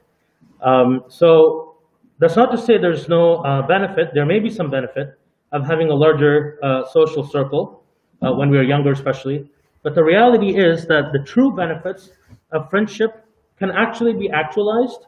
Um, 0.61 1.03
so 1.09 1.75
that's 2.19 2.35
not 2.35 2.51
to 2.51 2.57
say 2.57 2.77
there's 2.77 3.09
no 3.09 3.43
uh, 3.43 3.67
benefit. 3.67 4.09
There 4.13 4.25
may 4.25 4.39
be 4.39 4.49
some 4.49 4.69
benefit 4.69 5.19
of 5.51 5.65
having 5.65 5.89
a 5.89 5.95
larger 5.95 6.57
uh, 6.63 6.85
social 6.85 7.23
circle 7.23 7.83
uh, 8.21 8.31
when 8.33 8.49
we 8.49 8.57
are 8.57 8.63
younger, 8.63 8.91
especially. 8.91 9.49
But 9.83 9.95
the 9.95 10.03
reality 10.03 10.57
is 10.57 10.85
that 10.87 11.11
the 11.11 11.19
true 11.25 11.55
benefits 11.55 12.11
of 12.51 12.69
friendship 12.69 13.25
can 13.59 13.71
actually 13.71 14.13
be 14.13 14.29
actualized 14.29 15.07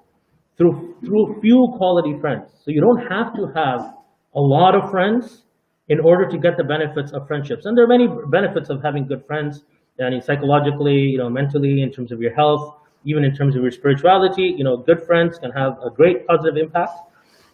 through, 0.58 0.96
through 1.06 1.40
few 1.42 1.74
quality 1.78 2.20
friends. 2.20 2.52
So 2.64 2.72
you 2.72 2.82
don't 2.82 3.06
have 3.10 3.34
to 3.36 3.48
have 3.56 3.94
a 4.36 4.42
lot 4.42 4.76
of 4.76 4.92
friends 4.92 5.44
in 5.88 6.00
order 6.00 6.28
to 6.28 6.38
get 6.38 6.58
the 6.58 6.64
benefits 6.64 7.12
of 7.14 7.28
friendships. 7.28 7.66
And 7.66 7.78
there 7.78 7.86
are 7.86 7.88
many 7.88 8.08
benefits 8.30 8.70
of 8.70 8.82
having 8.84 9.08
good 9.08 9.26
friends, 9.26 9.64
and 10.00 10.24
psychologically, 10.24 10.98
you 10.98 11.18
know, 11.18 11.30
mentally, 11.30 11.82
in 11.82 11.92
terms 11.92 12.12
of 12.12 12.20
your 12.22 12.34
health, 12.34 12.76
even 13.06 13.24
in 13.24 13.36
terms 13.36 13.56
of 13.56 13.62
your 13.62 13.72
spirituality. 13.72 14.54
You 14.58 14.64
know, 14.64 14.78
good 14.78 15.04
friends 15.04 15.38
can 15.40 15.52
have 15.52 15.78
a 15.84 15.90
great 15.90 16.28
positive 16.28 16.58
impact. 16.58 17.00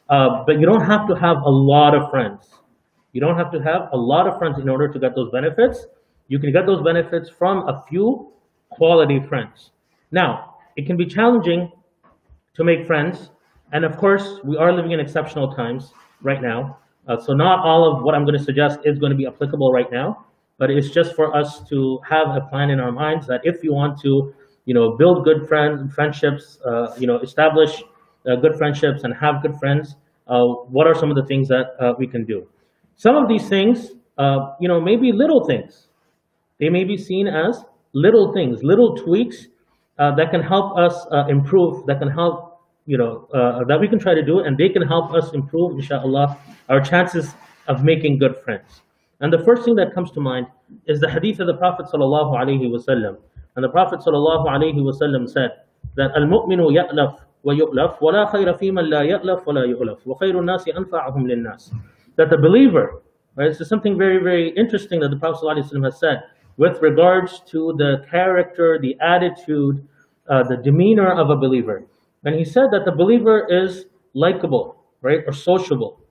Uh, 0.10 0.44
but 0.46 0.60
you 0.60 0.66
don't 0.66 0.86
have 0.86 1.08
to 1.08 1.16
have 1.16 1.38
a 1.38 1.50
lot 1.50 1.96
of 1.96 2.10
friends. 2.10 2.50
You 3.14 3.22
don't 3.22 3.38
have 3.38 3.52
to 3.52 3.60
have 3.60 3.90
a 3.94 3.98
lot 3.98 4.28
of 4.28 4.38
friends 4.38 4.60
in 4.60 4.68
order 4.70 4.88
to 4.92 5.00
get 5.00 5.16
those 5.16 5.32
benefits. 5.32 5.86
You 6.28 6.40
can 6.40 6.52
get 6.52 6.66
those 6.66 6.84
benefits 6.84 7.30
from 7.30 7.68
a 7.68 7.84
few 7.88 8.32
quality 8.70 9.20
friends. 9.28 9.72
Now, 10.12 10.56
it 10.76 10.86
can 10.86 10.98
be 10.98 11.06
challenging 11.06 11.72
to 12.56 12.64
make 12.64 12.86
friends. 12.88 13.30
And 13.74 13.86
of 13.86 13.98
course, 13.98 14.40
we 14.44 14.58
are 14.58 14.74
living 14.74 14.92
in 14.92 15.00
exceptional 15.00 15.54
times 15.54 15.94
right 16.22 16.42
now. 16.42 16.78
Uh, 17.08 17.18
so 17.20 17.34
not 17.34 17.60
all 17.66 17.92
of 17.92 18.04
what 18.04 18.16
I'm 18.16 18.26
going 18.26 18.38
to 18.38 18.44
suggest 18.44 18.80
is 18.86 19.00
going 19.00 19.12
to 19.12 19.18
be 19.18 19.26
applicable 19.26 19.72
right 19.72 19.92
now, 19.92 20.26
but 20.62 20.70
it's 20.70 20.92
just 20.92 21.16
for 21.16 21.36
us 21.36 21.64
to 21.68 21.98
have 22.08 22.28
a 22.38 22.42
plan 22.48 22.70
in 22.70 22.80
our 22.80 22.92
minds 22.92 23.26
that 23.26 23.42
if 23.44 23.64
you 23.64 23.74
want 23.74 24.00
to, 24.00 24.32
you 24.66 24.76
know, 24.76 24.96
build 24.96 25.26
good 25.26 25.48
friends, 25.48 25.92
friendships, 25.96 26.60
uh, 26.64 26.94
you 27.00 27.08
know, 27.08 27.18
establish 27.20 27.82
uh, 28.28 28.36
good 28.36 28.56
friendships 28.60 29.04
and 29.04 29.12
have 29.20 29.42
good 29.42 29.56
friends, 29.60 29.96
uh, 30.28 30.38
what 30.70 30.86
are 30.86 30.94
some 30.94 31.10
of 31.10 31.16
the 31.16 31.26
things 31.26 31.48
that 31.48 31.66
uh, 31.80 31.94
we 31.98 32.06
can 32.06 32.26
do. 32.26 32.48
Some 32.96 33.16
of 33.16 33.28
these 33.28 33.50
things, 33.50 33.90
uh, 34.20 34.54
you 34.60 34.68
know, 34.68 34.80
maybe 34.80 35.12
little 35.12 35.48
things. 35.48 35.88
They 36.60 36.70
may 36.70 36.84
be 36.84 36.96
seen 36.96 37.26
as 37.26 37.66
little 37.96 38.32
things, 38.32 38.60
little 38.62 38.96
tweaks 38.96 39.48
uh, 39.98 40.14
that 40.14 40.30
can 40.30 40.44
help 40.44 40.78
us 40.78 40.94
improve, 41.28 41.88
that 41.88 41.98
can 41.98 42.12
help, 42.12 42.62
you 42.86 43.00
know, 43.00 43.26
that 43.68 43.80
we 43.82 43.88
can 43.88 43.98
try 43.98 44.14
to 44.14 44.24
do, 44.24 44.42
and 44.42 44.60
they 44.60 44.70
can 44.70 44.84
help 44.84 45.12
us 45.12 45.34
improve, 45.34 45.80
inshallah, 45.80 46.38
our 46.70 46.82
chances 46.82 47.34
of 47.68 47.84
making 47.84 48.20
good 48.20 48.38
friends. 48.46 48.84
And 49.22 49.32
the 49.32 49.40
first 49.40 49.64
thing 49.64 49.76
that 49.76 49.94
comes 49.94 50.12
to 50.12 50.20
mind 50.20 50.48
is 50.88 51.00
the 51.00 51.10
hadith 51.10 51.40
of 51.40 51.48
the 51.48 51.54
Prophet 51.54 51.86
sallallahu 51.86 52.34
alaihi 52.36 52.70
wasallam. 52.70 53.18
And 53.56 53.64
the 53.64 53.70
Prophet 53.70 54.00
sallallahu 54.00 54.48
alaihi 54.48 54.78
wasallam 54.78 55.30
said 55.30 55.52
that 55.96 56.12
al-mu'minu 56.16 56.74
ya'laf 56.74 57.20
wa 57.44 57.54
yu'laf 57.54 58.02
wa 58.02 58.12
la 58.12 58.32
khayra 58.32 58.58
fi 58.58 58.72
man 58.72 58.90
la 58.90 59.02
ya'laf 59.02 59.46
wa 59.46 59.54
la 59.54 59.62
yu'laf 59.62 60.06
wa 60.06 60.18
khayru 60.18 60.44
nasi 60.44 60.72
anfa'uhum 60.72 61.28
lin-nas. 61.28 61.72
That 62.16 62.32
the 62.32 62.38
believer, 62.38 63.04
right, 63.36 63.50
this 63.50 63.62
is 63.62 63.70
something 63.70 63.98
very, 63.98 64.18
very 64.24 64.50
interesting 64.58 65.00
that 65.02 65.10
the 65.10 65.18
Prophet 65.18 65.44
sallallahu 65.44 65.58
alaihi 65.58 65.72
wasallam 65.72 65.86
has 65.86 66.00
said 66.00 66.24
with 66.58 66.82
regards 66.82 67.42
to 67.48 67.74
the 67.78 68.06
character, 68.10 68.80
the 68.82 68.98
attitude, 69.02 69.88
uh, 70.30 70.44
the 70.44 70.58
demeanor 70.58 71.12
of 71.12 71.30
a 71.30 71.36
believer. 71.36 71.84
And 72.24 72.36
he 72.36 72.46
said 72.46 72.66
that 72.72 72.86
the 72.86 72.92
believer 72.92 73.48
is 73.50 73.86
likable, 74.14 74.84
right, 75.02 75.20
or 75.26 75.34
sociable, 75.34 76.02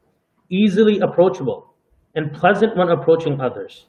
easily 0.49 0.99
approachable, 1.01 1.70
and 2.15 2.33
pleasant 2.33 2.77
when 2.77 2.89
approaching 2.89 3.41
others. 3.41 3.87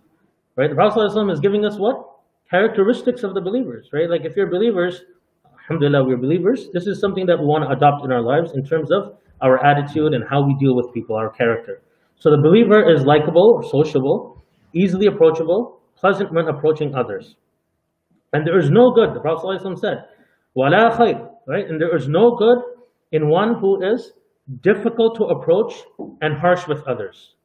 Right? 0.56 0.70
The 0.70 0.75
Prophet 0.75 1.00
ﷺ 1.00 1.32
is 1.32 1.40
giving 1.40 1.66
us 1.66 1.78
what? 1.78 2.08
Characteristics 2.50 3.24
of 3.24 3.34
the 3.34 3.42
believers, 3.42 3.90
right? 3.94 4.10
Like 4.10 4.25
if 4.25 4.36
you're 4.36 4.50
believers, 4.50 5.01
alhamdulillah, 5.46 6.06
we're 6.06 6.18
believers. 6.18 6.68
This 6.74 6.86
is 6.86 7.00
something 7.00 7.25
that 7.25 7.40
we 7.40 7.46
want 7.46 7.63
to 7.63 7.70
adopt 7.70 8.04
in 8.04 8.12
our 8.12 8.22
lives 8.22 8.51
in 8.54 8.66
terms 8.66 8.92
of 8.92 9.18
our 9.42 9.63
attitude 9.66 10.13
and 10.13 10.24
how 10.30 10.46
we 10.46 10.56
deal 10.60 10.75
with 10.75 10.94
people, 10.94 11.16
our 11.16 11.30
character. 11.30 11.82
So 12.18 12.30
the 12.30 12.42
believer 12.42 12.92
is 12.94 13.06
likable, 13.06 13.63
sociable, 13.72 14.44
easily 14.74 15.08
approachable, 15.08 15.80
pleasant 15.96 16.34
when 16.34 16.48
approaching 16.48 16.94
others. 16.94 17.36
And 18.34 18.46
there 18.46 18.60
is 18.60 18.70
no 18.70 18.92
good, 18.92 19.16
the 19.16 19.22
Prophet 19.22 19.46
ﷺ 19.46 19.80
said, 19.80 20.06
wala 20.54 20.92
khayr, 20.98 21.30
right? 21.48 21.66
And 21.66 21.80
there 21.80 21.96
is 21.96 22.08
no 22.08 22.36
good 22.36 22.58
in 23.12 23.30
one 23.30 23.56
who 23.56 23.82
is 23.82 24.12
difficult 24.62 25.16
to 25.18 25.25
approach 25.25 25.74
and 26.22 26.38
harsh 26.38 26.68
with 26.68 26.84
others. 26.88 27.36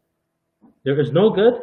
There 0.87 1.01
is 1.01 1.11
no 1.11 1.31
good 1.31 1.55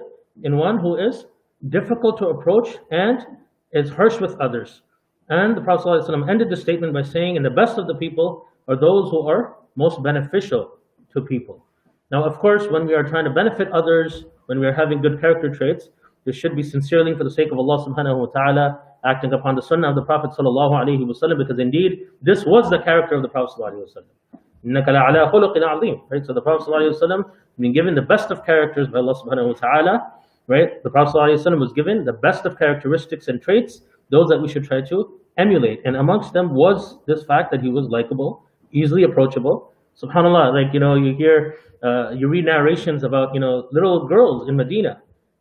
in 0.43 0.57
one 0.57 0.77
who 0.77 0.97
is 0.97 1.25
difficult 1.69 2.17
to 2.17 2.27
approach 2.27 2.75
and 2.91 3.25
is 3.71 3.89
harsh 3.89 4.19
with 4.19 4.37
others. 4.41 4.81
And 5.29 5.55
the 5.55 5.61
Prophet 5.61 5.87
ﷺ 5.87 6.29
ended 6.29 6.49
the 6.49 6.57
statement 6.57 6.93
by 6.93 7.03
saying, 7.03 7.37
and 7.37 7.45
the 7.45 7.49
best 7.61 7.77
of 7.77 7.87
the 7.87 7.95
people 7.95 8.45
are 8.67 8.75
those 8.75 9.09
who 9.11 9.25
are 9.25 9.55
most 9.77 10.03
beneficial 10.03 10.77
to 11.13 11.21
people. 11.21 11.65
Now, 12.11 12.25
of 12.25 12.37
course, 12.39 12.67
when 12.67 12.85
we 12.85 12.95
are 12.95 13.03
trying 13.03 13.23
to 13.23 13.31
benefit 13.31 13.71
others, 13.71 14.25
when 14.47 14.59
we 14.59 14.67
are 14.67 14.73
having 14.73 15.01
good 15.01 15.21
character 15.21 15.49
traits, 15.49 15.87
this 16.25 16.35
should 16.35 16.57
be 16.57 16.61
sincerely 16.61 17.15
for 17.15 17.23
the 17.23 17.31
sake 17.31 17.49
of 17.49 17.57
Allah 17.57 17.77
subhanahu 17.87 18.19
wa 18.19 18.25
ta'ala, 18.25 18.81
acting 19.05 19.31
upon 19.31 19.55
the 19.55 19.61
sunnah 19.61 19.91
of 19.91 19.95
the 19.95 20.03
Prophet 20.03 20.31
sallallahu 20.31 20.71
alaihi 20.71 21.07
wasallam, 21.07 21.37
because 21.37 21.59
indeed, 21.59 22.07
this 22.21 22.43
was 22.45 22.69
the 22.69 22.79
character 22.79 23.15
of 23.15 23.21
the 23.21 23.29
Prophet 23.29 23.55
sallallahu 23.55 23.71
alaihi 23.71 23.87
wasallam. 23.87 24.39
إِنَّكَ 24.64 24.86
لَعَلَىٰ 24.86 25.32
خُلُقٍ 25.32 25.56
عَظِيمٍ 25.56 26.00
Right? 26.10 26.24
So 26.24 26.32
the 26.32 26.40
Prophet 26.40 26.68
ﷺ 26.68 27.22
being 27.58 27.72
given 27.72 27.94
the 27.94 28.02
best 28.02 28.30
of 28.30 28.44
characters 28.44 28.88
by 28.88 28.98
Allah 28.98 29.14
subhanahu 29.14 29.48
wa 29.48 29.52
ta'ala, 29.54 30.12
right? 30.46 30.82
The 30.82 30.90
Prophet 30.90 31.16
ﷺ 31.16 31.58
was 31.58 31.72
given 31.72 32.04
the 32.04 32.12
best 32.12 32.44
of 32.44 32.58
characteristics 32.58 33.28
and 33.28 33.40
traits, 33.40 33.82
those 34.10 34.28
that 34.28 34.38
we 34.40 34.48
should 34.48 34.64
try 34.64 34.80
to 34.82 35.20
emulate. 35.36 35.80
And 35.84 35.96
amongst 35.96 36.32
them 36.32 36.54
was 36.54 36.98
this 37.06 37.24
fact 37.24 37.50
that 37.52 37.60
he 37.62 37.68
was 37.68 37.88
likable, 37.88 38.44
easily 38.72 39.04
approachable. 39.04 39.72
SubhanAllah, 40.00 40.52
like, 40.52 40.74
you 40.74 40.80
know, 40.80 40.94
you 40.94 41.14
hear, 41.14 41.56
uh, 41.82 42.10
you 42.10 42.28
read 42.28 42.44
narrations 42.44 43.04
about, 43.04 43.34
you 43.34 43.40
know, 43.40 43.68
little 43.72 44.06
girls 44.06 44.48
in 44.48 44.56
Medina, 44.56 45.00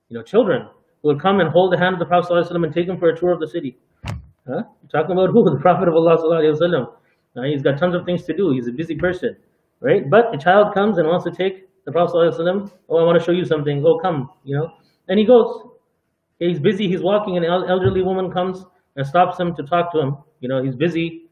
you 0.10 0.18
know, 0.18 0.24
children 0.24 0.68
who 1.02 1.10
would 1.10 1.22
come 1.22 1.40
and 1.40 1.50
hold 1.50 1.74
the 1.74 1.78
hand 1.78 1.94
of 1.94 2.00
the 2.00 2.06
Prophet 2.06 2.32
ﷺ 2.32 2.64
and 2.64 2.74
take 2.74 2.88
him 2.88 2.98
for 2.98 3.10
a 3.10 3.18
tour 3.18 3.32
of 3.32 3.40
the 3.40 3.48
city. 3.48 3.78
Huh? 4.48 4.64
Talking 4.92 5.12
about 5.12 5.32
who? 5.32 5.44
The 5.44 5.60
Prophet 5.60 5.88
of 5.90 5.96
Allah 5.96 6.18
he's 7.37 7.63
got 7.63 7.79
tons 7.79 7.95
of 7.95 8.05
things 8.05 8.25
to 8.25 8.37
do. 8.37 8.53
He's 8.53 8.69
a 8.69 8.73
busy 8.73 8.95
person, 8.95 9.37
right? 9.81 10.09
But 10.09 10.35
a 10.35 10.39
child 10.39 10.75
comes 10.75 10.99
and 10.99 11.09
wants 11.09 11.25
to 11.25 11.31
take 11.31 11.69
the 11.85 11.93
Prophet 11.93 12.15
ﷺ, 12.15 12.71
oh, 12.89 12.97
I 12.97 13.03
want 13.05 13.19
to 13.19 13.25
show 13.25 13.33
you 13.33 13.45
something. 13.45 13.85
Oh, 13.85 13.99
come, 13.99 14.31
you 14.45 14.57
know. 14.57 14.69
And 15.09 15.19
he 15.19 15.25
goes. 15.25 15.69
He's 16.39 16.59
busy. 16.59 16.89
He's 16.89 17.03
walking. 17.03 17.37
And 17.37 17.45
an 17.45 17.69
elderly 17.69 18.03
woman 18.03 18.31
comes 18.31 18.65
and 18.97 19.07
stops 19.07 19.39
him 19.39 19.55
to 19.57 19.63
talk 19.63 19.93
to 19.93 20.01
him. 20.01 20.17
You 20.41 20.49
know, 20.49 20.63
he's 20.63 20.77
busy. 20.77 21.27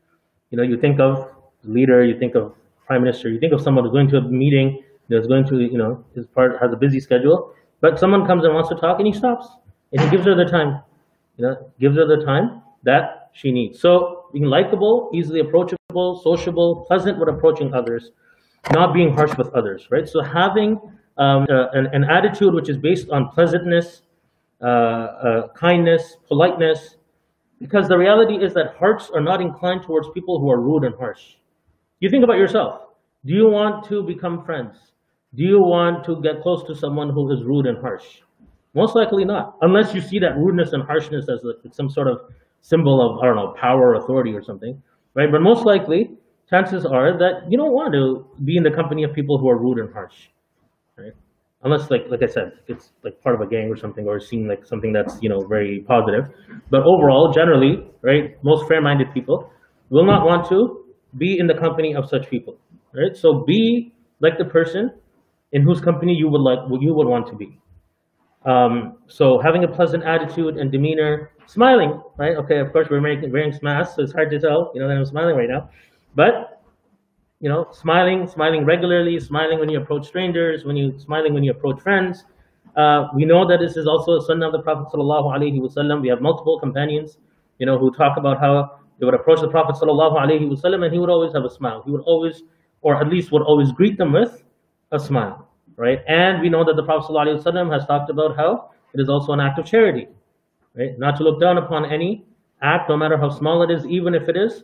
You 0.51 0.57
know, 0.59 0.65
you 0.65 0.81
think 0.81 0.99
of 1.01 1.31
leader, 1.65 2.05
you 2.05 2.19
think 2.19 2.35
of 2.35 2.55
prime 2.87 3.03
minister, 3.03 3.29
you 3.29 3.39
think 3.39 3.53
of 3.53 3.61
someone 3.61 3.85
who's 3.85 3.93
going 3.93 4.09
to 4.09 4.17
a 4.17 4.23
meeting, 4.23 4.83
that's 5.11 5.27
going 5.27 5.47
to, 5.47 5.61
you 5.61 5.77
know, 5.77 6.05
his 6.15 6.27
part 6.27 6.53
has 6.61 6.73
a 6.73 6.77
busy 6.77 7.01
schedule. 7.01 7.53
But 7.81 7.99
someone 7.99 8.27
comes 8.27 8.45
and 8.45 8.55
wants 8.55 8.69
to 8.71 8.77
talk, 8.77 8.99
and 8.99 9.07
he 9.07 9.13
stops 9.13 9.49
and 9.93 10.01
he 10.01 10.11
gives 10.11 10.25
her 10.25 10.35
the 10.35 10.45
time. 10.45 10.83
You 11.37 11.47
know, 11.47 11.71
gives 11.81 11.97
her 11.97 12.07
the 12.07 12.25
time 12.25 12.63
that 12.85 13.20
she 13.33 13.53
needs. 13.53 13.81
So 13.81 14.27
being 14.33 14.45
likable, 14.47 15.11
easily 15.15 15.41
approachable, 15.41 16.21
sociable, 16.23 16.85
pleasant 16.87 17.19
when 17.19 17.29
approaching 17.29 17.73
others, 17.75 18.11
not 18.73 18.93
being 18.95 19.13
harsh 19.13 19.37
with 19.37 19.49
others, 19.55 19.89
right? 19.91 20.09
So 20.09 20.23
having 20.23 20.81
um, 21.19 21.47
uh, 21.51 21.69
an, 21.73 21.89
an, 21.93 22.05
attitude 22.05 22.55
which 22.55 22.69
is 22.69 22.79
based 22.79 23.11
on 23.11 23.29
pleasantness, 23.29 24.03
uh, 24.63 24.67
uh, 24.67 25.49
kindness, 25.55 26.17
politeness, 26.29 26.97
because 27.61 27.89
the 27.89 27.99
reality 27.99 28.43
is 28.43 28.55
that 28.55 28.75
hearts 28.79 29.11
are 29.15 29.21
not 29.21 29.41
inclined 29.41 29.83
towards 29.83 30.09
people 30.15 30.41
who 30.41 30.51
are 30.51 30.61
rude 30.61 30.85
and 30.85 30.95
harsh. 30.95 31.37
You 32.01 32.09
think 32.09 32.25
about 32.25 32.39
yourself. 32.39 32.81
Do 33.27 33.35
you 33.35 33.49
want 33.49 33.85
to 33.89 34.03
become 34.03 34.45
friends? 34.45 34.77
Do 35.35 35.43
you 35.43 35.61
want 35.61 36.05
to 36.07 36.21
get 36.23 36.41
close 36.43 36.65
to 36.65 36.75
someone 36.75 37.11
who 37.11 37.31
is 37.33 37.45
rude 37.45 37.67
and 37.67 37.79
harsh? 37.79 38.23
Most 38.75 38.95
likely 38.95 39.25
not, 39.25 39.57
unless 39.63 39.95
you 39.95 40.01
see 40.01 40.19
that 40.21 40.37
rudeness 40.37 40.73
and 40.73 40.83
harshness 40.83 41.29
as 41.29 41.45
some 41.73 41.91
sort 41.91 42.07
of 42.07 42.21
symbol 42.61 43.01
of, 43.01 43.23
I 43.23 43.27
don't 43.27 43.37
know, 43.37 43.55
power 43.61 43.93
or 43.93 43.95
authority 43.95 44.33
or 44.33 44.43
something, 44.43 44.81
right? 45.15 45.31
But 45.31 45.41
most 45.41 45.65
likely, 45.67 46.11
chances 46.49 46.85
are 46.85 47.17
that 47.19 47.51
you 47.51 47.57
don't 47.57 47.73
want 47.73 47.93
to 47.95 48.27
be 48.45 48.57
in 48.57 48.63
the 48.63 48.71
company 48.71 49.05
of 49.05 49.13
people 49.13 49.39
who 49.39 49.49
are 49.49 49.59
rude 49.59 49.79
and 49.79 49.93
harsh, 49.93 50.29
right? 50.99 51.13
Unless, 51.63 51.91
like, 51.91 52.03
like 52.09 52.23
I 52.23 52.27
said, 52.27 52.53
it's 52.69 52.91
like 53.05 53.21
part 53.23 53.35
of 53.35 53.43
a 53.43 53.47
gang 53.47 53.69
or 53.69 53.77
something, 53.77 54.07
or 54.07 54.19
seem 54.19 54.49
like 54.49 54.65
something 54.65 54.93
that's 54.93 55.19
you 55.21 55.29
know 55.29 55.41
very 55.47 55.85
positive. 55.87 56.25
But 56.71 56.83
overall, 56.85 57.33
generally, 57.33 57.85
right, 58.03 58.43
most 58.43 58.67
fair-minded 58.67 59.13
people 59.13 59.51
will 59.91 60.07
not 60.07 60.25
want 60.25 60.49
to 60.49 60.85
be 61.19 61.39
in 61.39 61.47
the 61.47 61.55
company 61.55 61.95
of 61.95 62.09
such 62.09 62.31
people, 62.31 62.57
right? 62.95 63.15
So 63.15 63.45
be 63.47 63.93
like 64.21 64.39
the 64.39 64.47
person 64.47 64.93
in 65.53 65.63
whose 65.63 65.81
company 65.81 66.15
you 66.15 66.29
would 66.29 66.41
like 66.41 66.61
you 66.81 66.95
would 66.95 67.07
want 67.07 67.27
to 67.29 67.37
be. 67.37 67.59
Um, 68.45 68.97
so 69.07 69.39
having 69.39 69.65
a 69.65 69.69
pleasant 69.69 70.05
attitude 70.05 70.57
and 70.57 70.73
demeanor, 70.73 71.33
smiling, 71.47 72.01
right? 72.17 72.37
Okay, 72.37 72.59
of 72.59 72.73
course 72.73 72.89
we're 72.91 73.01
making, 73.01 73.31
wearing 73.33 73.53
masks, 73.63 73.97
so 73.97 74.03
it's 74.03 74.13
hard 74.13 74.31
to 74.31 74.41
tell, 74.41 74.71
you 74.75 74.81
know, 74.81 74.89
that 74.89 74.97
I'm 74.97 75.05
smiling 75.05 75.37
right 75.37 75.49
now. 75.49 75.69
But, 76.15 76.63
you 77.41 77.49
know, 77.49 77.69
smiling, 77.73 78.27
smiling 78.27 78.65
regularly, 78.65 79.21
smiling 79.21 79.59
when 79.59 79.69
you 79.69 79.81
approach 79.81 80.07
strangers, 80.07 80.65
when 80.65 80.77
you 80.77 80.99
smiling 80.99 81.35
when 81.35 81.45
you 81.45 81.51
approach 81.51 81.81
friends. 81.81 82.25
Uh, 82.77 83.09
we 83.15 83.25
know 83.25 83.47
that 83.47 83.59
this 83.59 83.77
is 83.77 83.87
also 83.87 84.17
a 84.17 84.23
sunnah 84.23 84.47
of 84.47 84.53
the 84.53 84.63
Prophet 84.63 84.91
sallallahu 84.93 85.27
alaihi 85.27 85.61
wasallam. 85.61 86.01
We 86.01 86.09
have 86.09 86.23
multiple 86.23 86.59
companions, 86.59 87.19
you 87.59 87.67
know, 87.67 87.79
who 87.79 87.93
talk 87.93 88.17
about 88.17 88.41
how 88.41 88.79
they 88.99 89.05
would 89.05 89.15
approach 89.15 89.41
the 89.41 89.49
Prophet 89.49 89.77
sallallahu 89.77 90.17
alaihi 90.17 90.51
wasallam, 90.51 90.85
and 90.85 90.93
he 90.93 90.99
would 90.99 91.11
always 91.11 91.33
have 91.35 91.45
a 91.45 91.51
smile. 91.51 91.83
He 91.85 91.91
would 91.91 92.03
always, 92.03 92.43
or 92.81 92.97
at 93.01 93.09
least 93.09 93.33
would 93.33 93.43
always 93.43 93.73
greet 93.73 93.99
them 93.99 94.13
with 94.13 94.43
a 94.93 94.99
smile 95.01 95.50
right? 95.81 96.01
And 96.07 96.43
we 96.43 96.51
know 96.51 96.63
that 96.63 96.77
the 96.77 96.83
Prophet 96.85 97.11
ﷺ 97.11 97.73
has 97.73 97.87
talked 97.87 98.11
about 98.11 98.37
how 98.37 98.71
it 98.93 99.01
is 99.01 99.09
also 99.09 99.33
an 99.33 99.41
act 99.41 99.59
of 99.59 99.65
charity, 99.65 100.09
right? 100.77 100.91
Not 100.99 101.17
to 101.17 101.25
look 101.25 101.41
down 101.41 101.57
upon 101.57 101.91
any 101.91 102.27
act, 102.61 102.91
no 102.91 102.99
matter 102.99 103.17
how 103.17 103.31
small 103.31 103.63
it 103.63 103.71
is, 103.71 103.87
even 103.87 104.15
if 104.15 104.29
it 104.29 104.37
is 104.37 104.63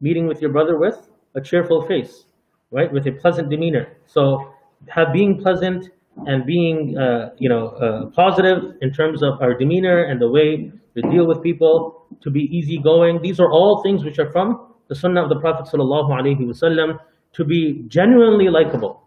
meeting 0.00 0.26
with 0.26 0.42
your 0.42 0.50
brother 0.50 0.76
with 0.76 1.08
a 1.36 1.40
cheerful 1.40 1.86
face, 1.86 2.24
right? 2.72 2.92
With 2.92 3.06
a 3.06 3.12
pleasant 3.12 3.48
demeanor. 3.48 3.96
So 4.06 4.52
have 4.88 5.12
being 5.12 5.40
pleasant 5.40 5.88
and 6.26 6.44
being, 6.44 6.98
uh, 6.98 7.30
you 7.38 7.48
know, 7.48 7.68
uh, 7.68 8.06
positive 8.06 8.74
in 8.80 8.92
terms 8.92 9.22
of 9.22 9.40
our 9.40 9.54
demeanor 9.54 10.02
and 10.02 10.20
the 10.20 10.28
way 10.28 10.72
to 10.96 11.02
deal 11.12 11.28
with 11.28 11.44
people, 11.44 12.06
to 12.22 12.30
be 12.30 12.40
easygoing. 12.50 13.22
These 13.22 13.38
are 13.38 13.50
all 13.52 13.84
things 13.84 14.02
which 14.02 14.18
are 14.18 14.32
from 14.32 14.74
the 14.88 14.96
Sunnah 14.96 15.22
of 15.22 15.28
the 15.28 15.38
Prophet 15.38 15.66
sallallahu 15.72 16.10
alaihi 16.10 16.40
wasallam. 16.40 16.98
To 17.34 17.44
be 17.44 17.84
genuinely 17.86 18.48
likable, 18.48 19.05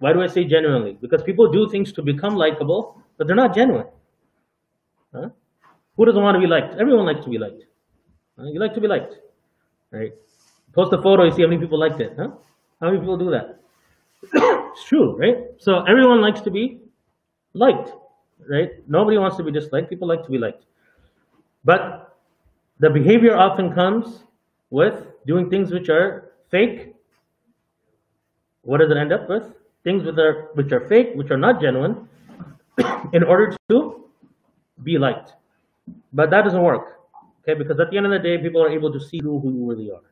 why 0.00 0.12
do 0.12 0.22
I 0.22 0.26
say 0.26 0.44
genuinely? 0.44 0.98
Because 1.00 1.22
people 1.22 1.50
do 1.50 1.68
things 1.68 1.92
to 1.92 2.02
become 2.02 2.34
likable, 2.34 3.00
but 3.16 3.26
they're 3.26 3.36
not 3.36 3.54
genuine. 3.54 3.86
Huh? 5.14 5.28
Who 5.96 6.04
doesn't 6.04 6.22
want 6.22 6.34
to 6.36 6.40
be 6.40 6.46
liked? 6.46 6.74
Everyone 6.78 7.06
likes 7.06 7.22
to 7.24 7.30
be 7.30 7.38
liked. 7.38 7.64
Huh? 8.38 8.46
You 8.46 8.58
like 8.58 8.74
to 8.74 8.80
be 8.80 8.88
liked, 8.88 9.14
right? 9.92 10.12
Post 10.74 10.92
a 10.92 11.02
photo, 11.02 11.24
you 11.24 11.30
see 11.32 11.42
how 11.42 11.48
many 11.48 11.60
people 11.60 11.78
liked 11.78 12.00
it. 12.00 12.14
Huh? 12.18 12.30
How 12.80 12.86
many 12.88 12.98
people 12.98 13.16
do 13.16 13.30
that? 13.30 13.60
it's 14.72 14.84
true, 14.84 15.16
right? 15.16 15.36
So 15.58 15.84
everyone 15.84 16.20
likes 16.20 16.40
to 16.42 16.50
be 16.50 16.80
liked, 17.54 17.92
right? 18.48 18.70
Nobody 18.88 19.18
wants 19.18 19.36
to 19.36 19.42
be 19.42 19.52
disliked. 19.52 19.90
People 19.90 20.08
like 20.08 20.24
to 20.24 20.30
be 20.30 20.38
liked. 20.38 20.64
But 21.64 22.16
the 22.78 22.90
behavior 22.90 23.36
often 23.36 23.72
comes 23.72 24.24
with 24.70 25.06
doing 25.26 25.50
things 25.50 25.70
which 25.70 25.88
are 25.88 26.32
fake 26.50 26.94
what 28.62 28.78
does 28.78 28.90
it 28.90 28.96
end 28.96 29.12
up 29.12 29.28
with? 29.28 29.54
Things 29.84 30.04
which 30.04 30.18
are 30.18 30.50
which 30.54 30.72
are 30.72 30.86
fake, 30.88 31.12
which 31.14 31.30
are 31.30 31.38
not 31.38 31.60
genuine, 31.60 32.08
in 33.12 33.22
order 33.22 33.56
to 33.68 34.04
be 34.82 34.98
liked. 34.98 35.32
But 36.12 36.30
that 36.30 36.42
doesn't 36.44 36.62
work. 36.62 37.00
Okay, 37.42 37.54
because 37.54 37.80
at 37.80 37.90
the 37.90 37.96
end 37.96 38.06
of 38.06 38.12
the 38.12 38.18
day, 38.18 38.38
people 38.38 38.62
are 38.62 38.68
able 38.68 38.92
to 38.92 39.00
see 39.00 39.18
who, 39.22 39.40
you 39.44 39.68
really 39.68 39.90
are. 39.90 40.02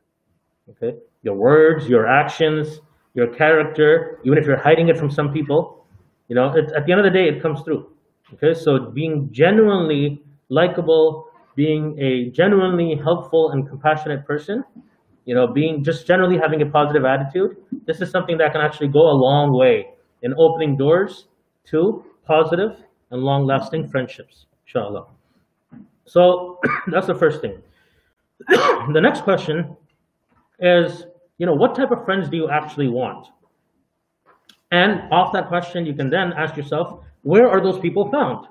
Okay, 0.71 0.97
your 1.23 1.35
words, 1.35 1.87
your 1.87 2.07
actions, 2.07 2.79
your 3.13 3.27
character, 3.27 4.19
even 4.23 4.37
if 4.37 4.45
you're 4.45 4.57
hiding 4.57 4.89
it 4.89 4.97
from 4.97 5.09
some 5.11 5.31
people, 5.31 5.85
you 6.27 6.35
know, 6.35 6.51
it, 6.55 6.71
at 6.75 6.85
the 6.85 6.91
end 6.91 7.05
of 7.05 7.11
the 7.11 7.17
day, 7.17 7.27
it 7.27 7.41
comes 7.41 7.61
through. 7.61 7.89
Okay, 8.33 8.53
so 8.53 8.91
being 8.91 9.29
genuinely 9.31 10.23
likable, 10.49 11.27
being 11.55 11.97
a 11.99 12.29
genuinely 12.29 12.95
helpful 12.95 13.51
and 13.51 13.67
compassionate 13.67 14.25
person, 14.25 14.63
you 15.29 15.35
know, 15.35 15.45
being 15.45 15.83
just 15.83 16.07
generally 16.07 16.39
having 16.39 16.59
a 16.63 16.65
positive 16.65 17.05
attitude, 17.05 17.57
this 17.85 18.01
is 18.01 18.09
something 18.09 18.35
that 18.39 18.51
can 18.51 18.61
actually 18.61 18.87
go 18.87 19.01
a 19.11 19.13
long 19.13 19.55
way 19.55 19.85
in 20.23 20.33
opening 20.39 20.75
doors 20.75 21.27
to 21.65 22.03
positive 22.25 22.71
and 23.11 23.21
long-lasting 23.21 23.87
friendships, 23.87 24.47
inshallah. 24.65 25.05
So 26.05 26.57
that's 26.87 27.05
the 27.05 27.13
first 27.13 27.41
thing. 27.41 27.61
the 28.47 28.99
next 28.99 29.21
question 29.21 29.77
is, 30.57 31.05
you 31.37 31.45
know, 31.45 31.53
what 31.53 31.75
type 31.75 31.91
of 31.91 32.03
friends 32.05 32.27
do 32.27 32.35
you 32.35 32.49
actually 32.49 32.87
want? 32.87 33.27
And 34.71 35.01
off 35.11 35.31
that 35.33 35.47
question, 35.47 35.85
you 35.85 35.93
can 35.93 36.09
then 36.09 36.33
ask 36.33 36.57
yourself, 36.57 37.03
where 37.21 37.47
are 37.47 37.61
those 37.61 37.79
people 37.79 38.09
found? 38.09 38.47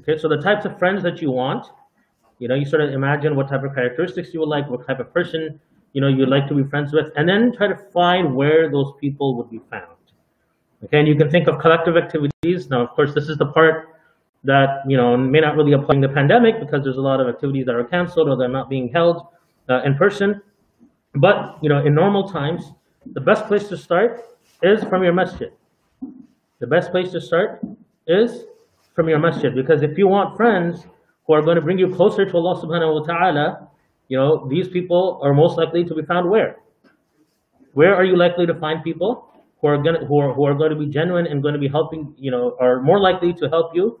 Okay, 0.00 0.16
so 0.16 0.26
the 0.26 0.40
types 0.40 0.64
of 0.64 0.78
friends 0.78 1.02
that 1.02 1.20
you 1.20 1.30
want, 1.30 1.66
you 2.38 2.48
know, 2.48 2.54
you 2.54 2.66
sort 2.66 2.82
of 2.82 2.92
imagine 2.92 3.36
what 3.36 3.48
type 3.48 3.64
of 3.64 3.74
characteristics 3.74 4.32
you 4.32 4.40
would 4.40 4.48
like, 4.48 4.68
what 4.68 4.86
type 4.86 5.00
of 5.00 5.12
person, 5.12 5.60
you 5.92 6.00
know, 6.00 6.08
you'd 6.08 6.28
like 6.28 6.46
to 6.48 6.54
be 6.54 6.64
friends 6.64 6.92
with, 6.92 7.10
and 7.16 7.28
then 7.28 7.52
try 7.56 7.66
to 7.66 7.76
find 7.76 8.34
where 8.34 8.70
those 8.70 8.92
people 9.00 9.34
would 9.36 9.50
be 9.50 9.60
found. 9.70 9.96
Okay, 10.84 10.98
and 10.98 11.08
you 11.08 11.16
can 11.16 11.30
think 11.30 11.48
of 11.48 11.58
collective 11.58 11.96
activities. 11.96 12.68
Now, 12.68 12.82
of 12.82 12.90
course, 12.90 13.14
this 13.14 13.28
is 13.28 13.38
the 13.38 13.46
part 13.46 13.88
that, 14.44 14.82
you 14.86 14.96
know, 14.96 15.16
may 15.16 15.40
not 15.40 15.56
really 15.56 15.72
apply 15.72 15.94
in 15.94 16.00
the 16.00 16.08
pandemic 16.08 16.60
because 16.60 16.84
there's 16.84 16.98
a 16.98 17.00
lot 17.00 17.20
of 17.20 17.28
activities 17.28 17.64
that 17.66 17.74
are 17.74 17.84
canceled 17.84 18.28
or 18.28 18.36
they're 18.36 18.48
not 18.48 18.68
being 18.68 18.88
held 18.92 19.26
uh, 19.68 19.82
in 19.82 19.94
person. 19.96 20.42
But, 21.14 21.58
you 21.62 21.70
know, 21.70 21.84
in 21.84 21.94
normal 21.94 22.28
times, 22.28 22.72
the 23.12 23.20
best 23.20 23.46
place 23.46 23.68
to 23.68 23.76
start 23.76 24.38
is 24.62 24.84
from 24.84 25.02
your 25.02 25.14
masjid. 25.14 25.50
The 26.58 26.66
best 26.66 26.90
place 26.90 27.10
to 27.12 27.20
start 27.20 27.64
is 28.06 28.44
from 28.94 29.08
your 29.08 29.18
masjid. 29.18 29.54
Because 29.54 29.82
if 29.82 29.96
you 29.96 30.08
want 30.08 30.36
friends 30.36 30.86
who 31.26 31.34
are 31.34 31.42
going 31.42 31.56
to 31.56 31.62
bring 31.62 31.78
you 31.78 31.94
closer 31.94 32.24
to 32.24 32.36
Allah 32.36 32.60
subhanahu 32.62 33.00
wa 33.00 33.06
ta'ala, 33.06 33.68
you 34.08 34.16
know, 34.16 34.46
these 34.48 34.68
people 34.68 35.20
are 35.22 35.34
most 35.34 35.58
likely 35.58 35.84
to 35.84 35.94
be 35.94 36.02
found 36.02 36.30
where? 36.30 36.56
Where 37.72 37.94
are 37.94 38.04
you 38.04 38.16
likely 38.16 38.46
to 38.46 38.54
find 38.54 38.82
people 38.82 39.28
who 39.60 39.68
are 39.68 39.82
going 39.82 40.00
to, 40.00 40.06
who 40.06 40.20
are, 40.20 40.32
who 40.34 40.44
are 40.46 40.54
going 40.54 40.70
to 40.70 40.76
be 40.76 40.86
genuine 40.86 41.26
and 41.26 41.42
going 41.42 41.54
to 41.54 41.60
be 41.60 41.68
helping, 41.68 42.14
you 42.16 42.30
know, 42.30 42.56
are 42.60 42.80
more 42.80 43.00
likely 43.00 43.32
to 43.34 43.48
help 43.48 43.74
you 43.74 43.98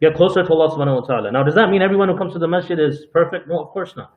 get 0.00 0.14
closer 0.14 0.42
to 0.42 0.52
Allah 0.52 0.70
subhanahu 0.70 1.02
wa 1.02 1.06
ta'ala. 1.06 1.32
Now, 1.32 1.42
does 1.42 1.54
that 1.54 1.70
mean 1.70 1.82
everyone 1.82 2.08
who 2.08 2.16
comes 2.16 2.32
to 2.32 2.38
the 2.38 2.48
masjid 2.48 2.78
is 2.78 3.06
perfect? 3.12 3.48
No, 3.48 3.62
of 3.62 3.68
course 3.70 3.94
not. 3.96 4.14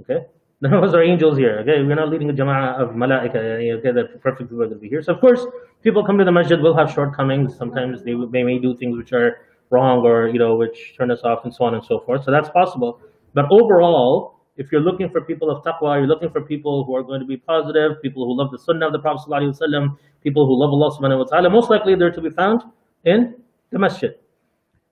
Okay? 0.00 0.26
None 0.62 0.74
of 0.74 0.84
us 0.84 0.94
are 0.94 1.02
angels 1.02 1.36
here. 1.36 1.58
Okay, 1.62 1.82
we're 1.82 1.96
not 1.96 2.08
leading 2.08 2.30
a 2.30 2.32
jama'ah 2.32 2.80
of 2.80 2.90
malaika. 2.90 3.34
Okay, 3.80 3.90
that 3.90 4.22
perfect 4.22 4.48
people 4.48 4.62
are 4.62 4.66
going 4.66 4.78
to 4.78 4.80
be 4.80 4.88
here. 4.88 5.02
So 5.02 5.12
of 5.12 5.20
course, 5.20 5.44
people 5.82 6.04
come 6.04 6.18
to 6.18 6.24
the 6.24 6.30
masjid 6.30 6.60
will 6.60 6.76
have 6.76 6.92
shortcomings. 6.92 7.56
Sometimes 7.56 8.04
they 8.04 8.14
they 8.30 8.44
may 8.44 8.60
do 8.60 8.76
things 8.76 8.96
which 8.96 9.12
are 9.12 9.38
wrong 9.72 10.04
or 10.06 10.28
you 10.28 10.38
know 10.38 10.54
which 10.54 10.94
turn 10.96 11.10
us 11.10 11.22
off 11.24 11.44
and 11.44 11.54
so 11.54 11.64
on 11.64 11.74
and 11.74 11.84
so 11.84 12.00
forth. 12.00 12.24
So 12.24 12.30
that's 12.30 12.50
possible. 12.50 13.00
But 13.34 13.46
overall, 13.50 14.42
if 14.56 14.70
you're 14.70 14.82
looking 14.82 15.08
for 15.08 15.22
people 15.22 15.50
of 15.50 15.64
taqwa, 15.64 15.98
you're 15.98 16.06
looking 16.06 16.30
for 16.30 16.42
people 16.42 16.84
who 16.84 16.94
are 16.94 17.02
going 17.02 17.20
to 17.20 17.26
be 17.26 17.36
positive, 17.36 18.02
people 18.02 18.26
who 18.26 18.36
love 18.38 18.50
the 18.52 18.58
sunnah 18.58 18.86
of 18.86 18.92
the 18.92 18.98
Prophet 18.98 19.28
ﷺ, 19.28 19.96
people 20.22 20.46
who 20.46 20.60
love 20.60 20.70
Allah 20.70 20.96
subhanahu 20.96 21.18
wa 21.18 21.24
ta'ala, 21.24 21.50
most 21.50 21.70
likely 21.70 21.94
they're 21.94 22.12
to 22.12 22.20
be 22.20 22.30
found 22.30 22.62
in 23.04 23.34
the 23.70 23.78
masjid. 23.78 24.12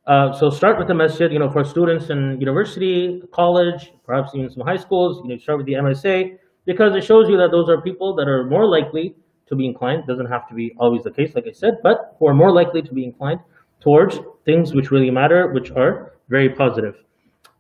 Uh, 0.07 0.33
so 0.33 0.49
start 0.49 0.79
with 0.79 0.89
the 0.89 0.95
masjid, 0.95 1.31
you 1.31 1.39
know, 1.39 1.51
for 1.51 1.63
students 1.63 2.09
in 2.09 2.41
university, 2.41 3.23
college, 3.33 3.93
perhaps 4.05 4.35
even 4.35 4.51
some 4.51 4.67
high 4.67 4.79
schools, 4.79 5.21
you 5.23 5.29
know, 5.29 5.39
start 5.39 5.59
with 5.59 5.67
the 5.67 5.75
MSA, 5.75 6.39
because 6.65 6.97
it 6.97 7.05
shows 7.05 7.29
you 7.29 7.37
that 7.37 7.51
those 7.51 7.69
are 7.69 7.83
people 7.83 8.15
that 8.17 8.27
are 8.27 8.45
more 8.45 8.67
likely 8.67 9.15
to 9.47 9.55
be 9.55 9.67
inclined, 9.67 10.07
doesn't 10.07 10.27
have 10.27 10.49
to 10.49 10.55
be 10.55 10.73
always 10.79 11.03
the 11.03 11.11
case, 11.11 11.35
like 11.35 11.45
I 11.47 11.53
said, 11.53 11.75
but 11.83 12.17
who 12.19 12.27
are 12.27 12.35
more 12.35 12.53
likely 12.53 12.81
to 12.81 12.95
be 12.95 13.05
inclined 13.05 13.41
towards 13.81 14.19
things 14.45 14.75
which 14.75 14.91
really 14.91 15.11
matter, 15.11 15.53
which 15.53 15.71
are 15.71 16.15
very 16.29 16.49
positive. 16.49 16.97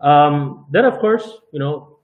Um, 0.00 0.66
then, 0.70 0.84
of 0.84 0.98
course, 0.98 1.38
you 1.52 1.58
know, 1.58 1.98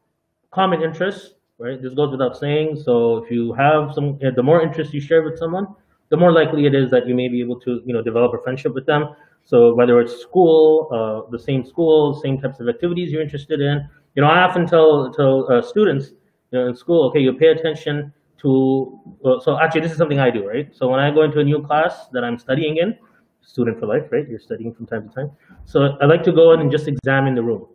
common 0.51 0.83
interests, 0.83 1.35
right? 1.59 1.81
This 1.81 1.95
goes 1.95 2.11
without 2.11 2.37
saying. 2.37 2.77
So 2.85 3.19
if 3.19 3.31
you 3.31 3.53
have 3.55 3.95
some, 3.95 4.19
the 4.19 4.43
more 4.43 4.63
interest 4.63 4.93
you 4.93 5.01
share 5.01 5.23
with 5.23 5.39
someone, 5.39 5.67
the 6.11 6.17
more 6.17 6.33
likely 6.33 6.67
it 6.67 6.75
is 6.75 6.91
that 6.91 7.07
you 7.07 7.15
may 7.15 7.29
be 7.29 7.41
able 7.41 7.59
to, 7.61 7.83
you 7.85 7.95
know, 7.95 8.03
develop 8.03 8.33
a 8.35 8.43
friendship 8.43 8.75
with 8.75 8.87
them. 8.87 9.09
So 9.45 9.75
whether 9.75 10.01
it's 10.01 10.21
school, 10.21 10.89
uh, 10.93 11.31
the 11.31 11.39
same 11.39 11.65
school, 11.65 12.21
same 12.21 12.41
types 12.41 12.61
of 12.61 12.69
activities 12.69 13.13
you're 13.13 13.23
interested 13.23 13.61
in. 13.61 13.89
You 14.15 14.23
know, 14.23 14.29
I 14.29 14.43
often 14.43 14.67
tell 14.67 15.13
tell 15.13 15.51
uh, 15.53 15.63
students 15.63 16.11
you 16.51 16.59
know, 16.59 16.69
in 16.69 16.77
school, 16.77 17.09
okay, 17.09 17.21
you 17.21 17.33
pay 17.33 17.49
attention 17.49 18.13
to. 18.39 19.01
So 19.43 19.59
actually, 19.61 19.83
this 19.83 19.93
is 19.93 19.99
something 19.99 20.19
I 20.19 20.31
do, 20.31 20.47
right? 20.47 20.75
So 20.75 20.89
when 20.89 21.01
I 21.01 21.11
go 21.13 21.23
into 21.23 21.39
a 21.41 21.45
new 21.45 21.63
class 21.63 22.09
that 22.13 22.25
I'm 22.25 22.39
studying 22.39 22.79
in, 22.79 22.99
student 23.47 23.81
for 23.81 23.87
life, 23.87 24.05
right? 24.11 24.29
You're 24.29 24.39
studying 24.39 24.75
from 24.75 24.87
time 24.87 25.09
to 25.09 25.15
time. 25.15 25.31
So 25.65 25.97
I 26.03 26.05
like 26.05 26.23
to 26.25 26.33
go 26.33 26.53
in 26.53 26.61
and 26.61 26.71
just 26.71 26.89
examine 26.89 27.35
the 27.35 27.43
room. 27.43 27.67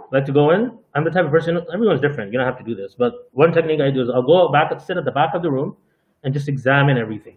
I 0.00 0.04
like 0.10 0.24
to 0.26 0.32
go 0.32 0.52
in. 0.52 0.78
I'm 0.94 1.04
the 1.04 1.10
type 1.10 1.26
of 1.26 1.30
person. 1.30 1.60
Everyone's 1.72 2.00
different. 2.00 2.32
You 2.32 2.38
don't 2.38 2.46
have 2.46 2.58
to 2.58 2.64
do 2.64 2.74
this, 2.74 2.94
but 2.96 3.28
one 3.32 3.52
technique 3.52 3.80
I 3.80 3.90
do 3.90 4.00
is 4.02 4.08
I'll 4.08 4.22
go 4.22 4.50
back, 4.50 4.72
sit 4.80 4.96
at 4.96 5.04
the 5.04 5.12
back 5.12 5.34
of 5.34 5.42
the 5.42 5.50
room, 5.50 5.76
and 6.22 6.32
just 6.32 6.48
examine 6.48 6.96
everything 6.96 7.36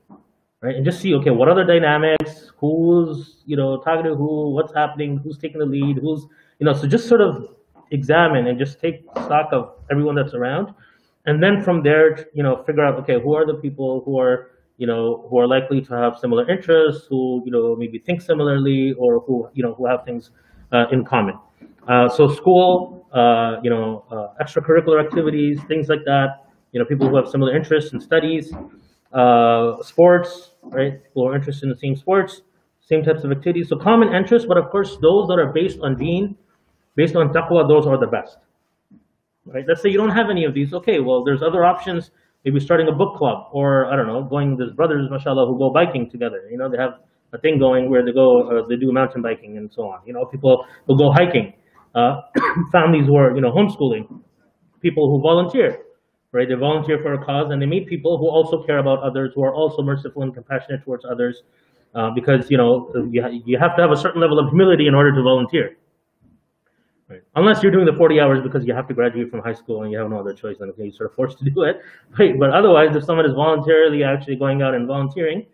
right? 0.61 0.75
And 0.75 0.85
just 0.85 1.01
see, 1.01 1.13
okay, 1.15 1.29
what 1.29 1.47
are 1.47 1.55
the 1.55 1.63
dynamics? 1.63 2.51
Who's, 2.57 3.43
you 3.45 3.55
know, 3.55 3.79
targeting 3.81 4.17
who? 4.17 4.51
What's 4.51 4.73
happening? 4.73 5.17
Who's 5.17 5.37
taking 5.37 5.59
the 5.59 5.65
lead? 5.65 5.97
Who's, 5.97 6.25
you 6.59 6.65
know, 6.65 6.73
so 6.73 6.87
just 6.87 7.07
sort 7.07 7.21
of 7.21 7.55
examine 7.91 8.47
and 8.47 8.59
just 8.59 8.79
take 8.79 9.03
stock 9.11 9.49
of 9.51 9.75
everyone 9.91 10.15
that's 10.15 10.33
around. 10.33 10.73
And 11.25 11.43
then 11.43 11.61
from 11.61 11.83
there, 11.83 12.27
you 12.33 12.43
know, 12.43 12.63
figure 12.63 12.85
out, 12.85 12.95
okay, 13.01 13.21
who 13.21 13.35
are 13.35 13.45
the 13.45 13.55
people 13.55 14.01
who 14.05 14.19
are, 14.19 14.51
you 14.77 14.87
know, 14.87 15.25
who 15.29 15.39
are 15.39 15.47
likely 15.47 15.81
to 15.81 15.93
have 15.93 16.17
similar 16.17 16.49
interests, 16.49 17.05
who, 17.09 17.41
you 17.45 17.51
know, 17.51 17.75
maybe 17.75 17.97
think 17.99 18.21
similarly 18.21 18.93
or 18.93 19.19
who, 19.21 19.49
you 19.53 19.63
know, 19.63 19.73
who 19.73 19.85
have 19.85 20.05
things 20.05 20.31
uh, 20.71 20.85
in 20.91 21.03
common. 21.03 21.37
Uh, 21.87 22.07
so 22.09 22.27
school, 22.27 23.07
uh, 23.13 23.57
you 23.63 23.69
know, 23.69 24.05
uh, 24.11 24.43
extracurricular 24.43 25.03
activities, 25.03 25.59
things 25.67 25.87
like 25.87 26.03
that, 26.05 26.45
you 26.71 26.79
know, 26.79 26.85
people 26.85 27.07
who 27.09 27.15
have 27.15 27.27
similar 27.27 27.55
interests 27.55 27.93
in 27.93 27.99
studies, 27.99 28.53
uh, 29.13 29.81
sports, 29.81 30.51
right? 30.63 31.03
People 31.03 31.23
who 31.23 31.29
are 31.29 31.35
interested 31.35 31.63
in 31.63 31.69
the 31.69 31.77
same 31.77 31.95
sports, 31.95 32.41
same 32.81 33.03
types 33.03 33.23
of 33.23 33.31
activities. 33.31 33.69
So 33.69 33.77
common 33.77 34.13
interests, 34.13 34.47
but 34.47 34.57
of 34.57 34.69
course, 34.69 34.97
those 35.01 35.27
that 35.29 35.39
are 35.39 35.51
based 35.51 35.79
on 35.81 35.97
deen, 35.97 36.35
based 36.95 37.15
on 37.15 37.33
taqwa, 37.33 37.67
those 37.67 37.87
are 37.87 37.97
the 37.97 38.07
best. 38.07 38.37
Right? 39.45 39.65
Let's 39.67 39.81
say 39.81 39.89
you 39.89 39.97
don't 39.97 40.11
have 40.11 40.29
any 40.29 40.43
of 40.43 40.53
these. 40.53 40.73
Okay, 40.73 40.99
well, 40.99 41.23
there's 41.23 41.41
other 41.41 41.63
options. 41.63 42.11
Maybe 42.47 42.61
starting 42.61 42.87
a 42.87 42.93
book 42.93 43.17
club, 43.17 43.49
or 43.51 43.91
I 43.91 43.97
don't 43.97 44.07
know, 44.07 44.23
going. 44.23 44.55
There's 44.55 44.71
brothers, 44.71 45.09
mashallah, 45.11 45.45
who 45.47 45.57
go 45.59 45.69
biking 45.69 46.09
together. 46.09 46.47
You 46.49 46.57
know, 46.57 46.71
they 46.71 46.77
have 46.77 46.93
a 47.33 47.37
thing 47.37 47.59
going 47.59 47.89
where 47.89 48.05
they 48.05 48.13
go, 48.13 48.47
uh, 48.47 48.65
they 48.69 48.77
do 48.77 48.93
mountain 48.93 49.21
biking 49.21 49.57
and 49.57 49.69
so 49.75 49.81
on. 49.83 49.99
You 50.05 50.13
know, 50.13 50.23
people 50.23 50.65
will 50.87 50.95
go 50.95 51.11
hiking. 51.11 51.51
Uh, 51.93 52.21
families 52.71 53.05
who 53.05 53.17
are, 53.17 53.35
you 53.35 53.41
know, 53.41 53.51
homeschooling. 53.51 54.07
People 54.79 55.11
who 55.11 55.21
volunteer 55.21 55.83
right? 56.31 56.47
They 56.47 56.55
volunteer 56.55 56.99
for 57.01 57.13
a 57.13 57.23
cause 57.23 57.51
and 57.51 57.61
they 57.61 57.65
meet 57.65 57.87
people 57.87 58.17
who 58.17 58.27
also 58.27 58.63
care 58.63 58.79
about 58.79 59.01
others, 59.03 59.31
who 59.35 59.43
are 59.43 59.53
also 59.53 59.81
merciful 59.81 60.23
and 60.23 60.33
compassionate 60.33 60.83
towards 60.83 61.05
others, 61.05 61.41
uh, 61.95 62.11
because 62.13 62.49
you 62.51 62.57
know 62.57 62.91
you, 63.11 63.21
ha 63.21 63.29
you 63.29 63.57
have 63.59 63.75
to 63.77 63.81
have 63.81 63.91
a 63.91 63.97
certain 63.97 64.21
level 64.21 64.39
of 64.39 64.49
humility 64.49 64.87
in 64.87 64.95
order 64.95 65.13
to 65.13 65.21
volunteer. 65.21 65.77
Right. 67.09 67.21
Unless 67.35 67.63
you're 67.63 67.71
doing 67.71 67.85
the 67.85 67.93
40 67.93 68.19
hours 68.19 68.43
because 68.43 68.65
you 68.65 68.73
have 68.73 68.85
to 68.89 68.93
graduate 68.93 69.31
from 69.31 69.39
high 69.39 69.53
school 69.53 69.83
and 69.83 69.91
you 69.91 69.97
have 69.97 70.09
no 70.09 70.19
other 70.19 70.33
choice, 70.33 70.57
then 70.59 70.69
okay, 70.71 70.83
you're 70.83 70.91
sort 70.91 71.09
of 71.09 71.15
forced 71.15 71.39
to 71.39 71.49
do 71.49 71.63
it. 71.63 71.81
Right? 72.19 72.37
But 72.37 72.49
otherwise, 72.49 72.95
if 72.95 73.05
someone 73.05 73.25
is 73.25 73.33
voluntarily 73.33 74.03
actually 74.03 74.35
going 74.35 74.61
out 74.61 74.75
and 74.75 74.85
volunteering, 74.87 75.45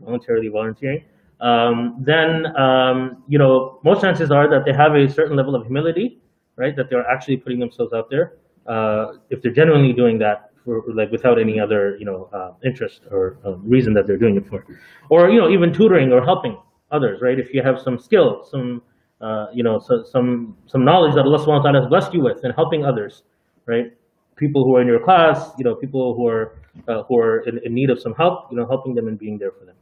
voluntarily 0.00 0.48
volunteering, 0.48 1.04
um, 1.40 1.96
then 1.98 2.56
um, 2.56 3.24
you 3.26 3.38
know 3.38 3.80
most 3.84 4.00
chances 4.00 4.30
are 4.30 4.48
that 4.48 4.64
they 4.64 4.72
have 4.72 4.94
a 4.94 5.08
certain 5.10 5.36
level 5.36 5.56
of 5.56 5.64
humility, 5.64 6.20
right? 6.54 6.76
That 6.76 6.88
they're 6.88 7.06
actually 7.08 7.38
putting 7.38 7.58
themselves 7.58 7.92
out 7.92 8.08
there, 8.08 8.34
uh, 8.66 9.14
if 9.30 9.42
they're 9.42 9.52
genuinely 9.52 9.92
doing 9.92 10.18
that 10.20 10.50
for 10.64 10.84
like 10.94 11.10
without 11.10 11.40
any 11.40 11.58
other 11.58 11.96
you 11.98 12.04
know 12.04 12.28
uh, 12.32 12.52
interest 12.64 13.02
or 13.10 13.38
uh, 13.44 13.56
reason 13.56 13.92
that 13.94 14.06
they're 14.06 14.16
doing 14.16 14.36
it 14.36 14.46
for, 14.46 14.64
or 15.10 15.30
you 15.30 15.40
know 15.40 15.50
even 15.50 15.72
tutoring 15.72 16.12
or 16.12 16.24
helping 16.24 16.56
others, 16.92 17.20
right? 17.20 17.40
If 17.40 17.52
you 17.52 17.60
have 17.62 17.80
some 17.80 17.98
skill, 17.98 18.46
some 18.48 18.82
uh, 19.22 19.46
you 19.52 19.62
know 19.62 19.78
so, 19.78 20.04
some 20.04 20.56
some 20.66 20.84
knowledge 20.84 21.14
that 21.14 21.24
Allah 21.24 21.38
Subhanahu 21.38 21.64
wa 21.64 21.70
Taala 21.70 21.80
has 21.80 21.88
blessed 21.88 22.12
you 22.14 22.20
with, 22.20 22.44
and 22.44 22.54
helping 22.54 22.84
others, 22.84 23.22
right? 23.66 23.92
People 24.36 24.64
who 24.64 24.76
are 24.76 24.82
in 24.82 24.88
your 24.88 25.00
class, 25.00 25.52
you 25.58 25.64
know, 25.64 25.74
people 25.74 26.14
who 26.14 26.26
are 26.26 26.58
uh, 26.88 27.02
who 27.04 27.18
are 27.18 27.40
in, 27.40 27.58
in 27.64 27.74
need 27.74 27.90
of 27.90 28.00
some 28.00 28.14
help, 28.14 28.50
you 28.50 28.56
know, 28.56 28.66
helping 28.66 28.94
them 28.94 29.08
and 29.08 29.18
being 29.18 29.38
there 29.38 29.52
for 29.52 29.64
them. 29.64 29.76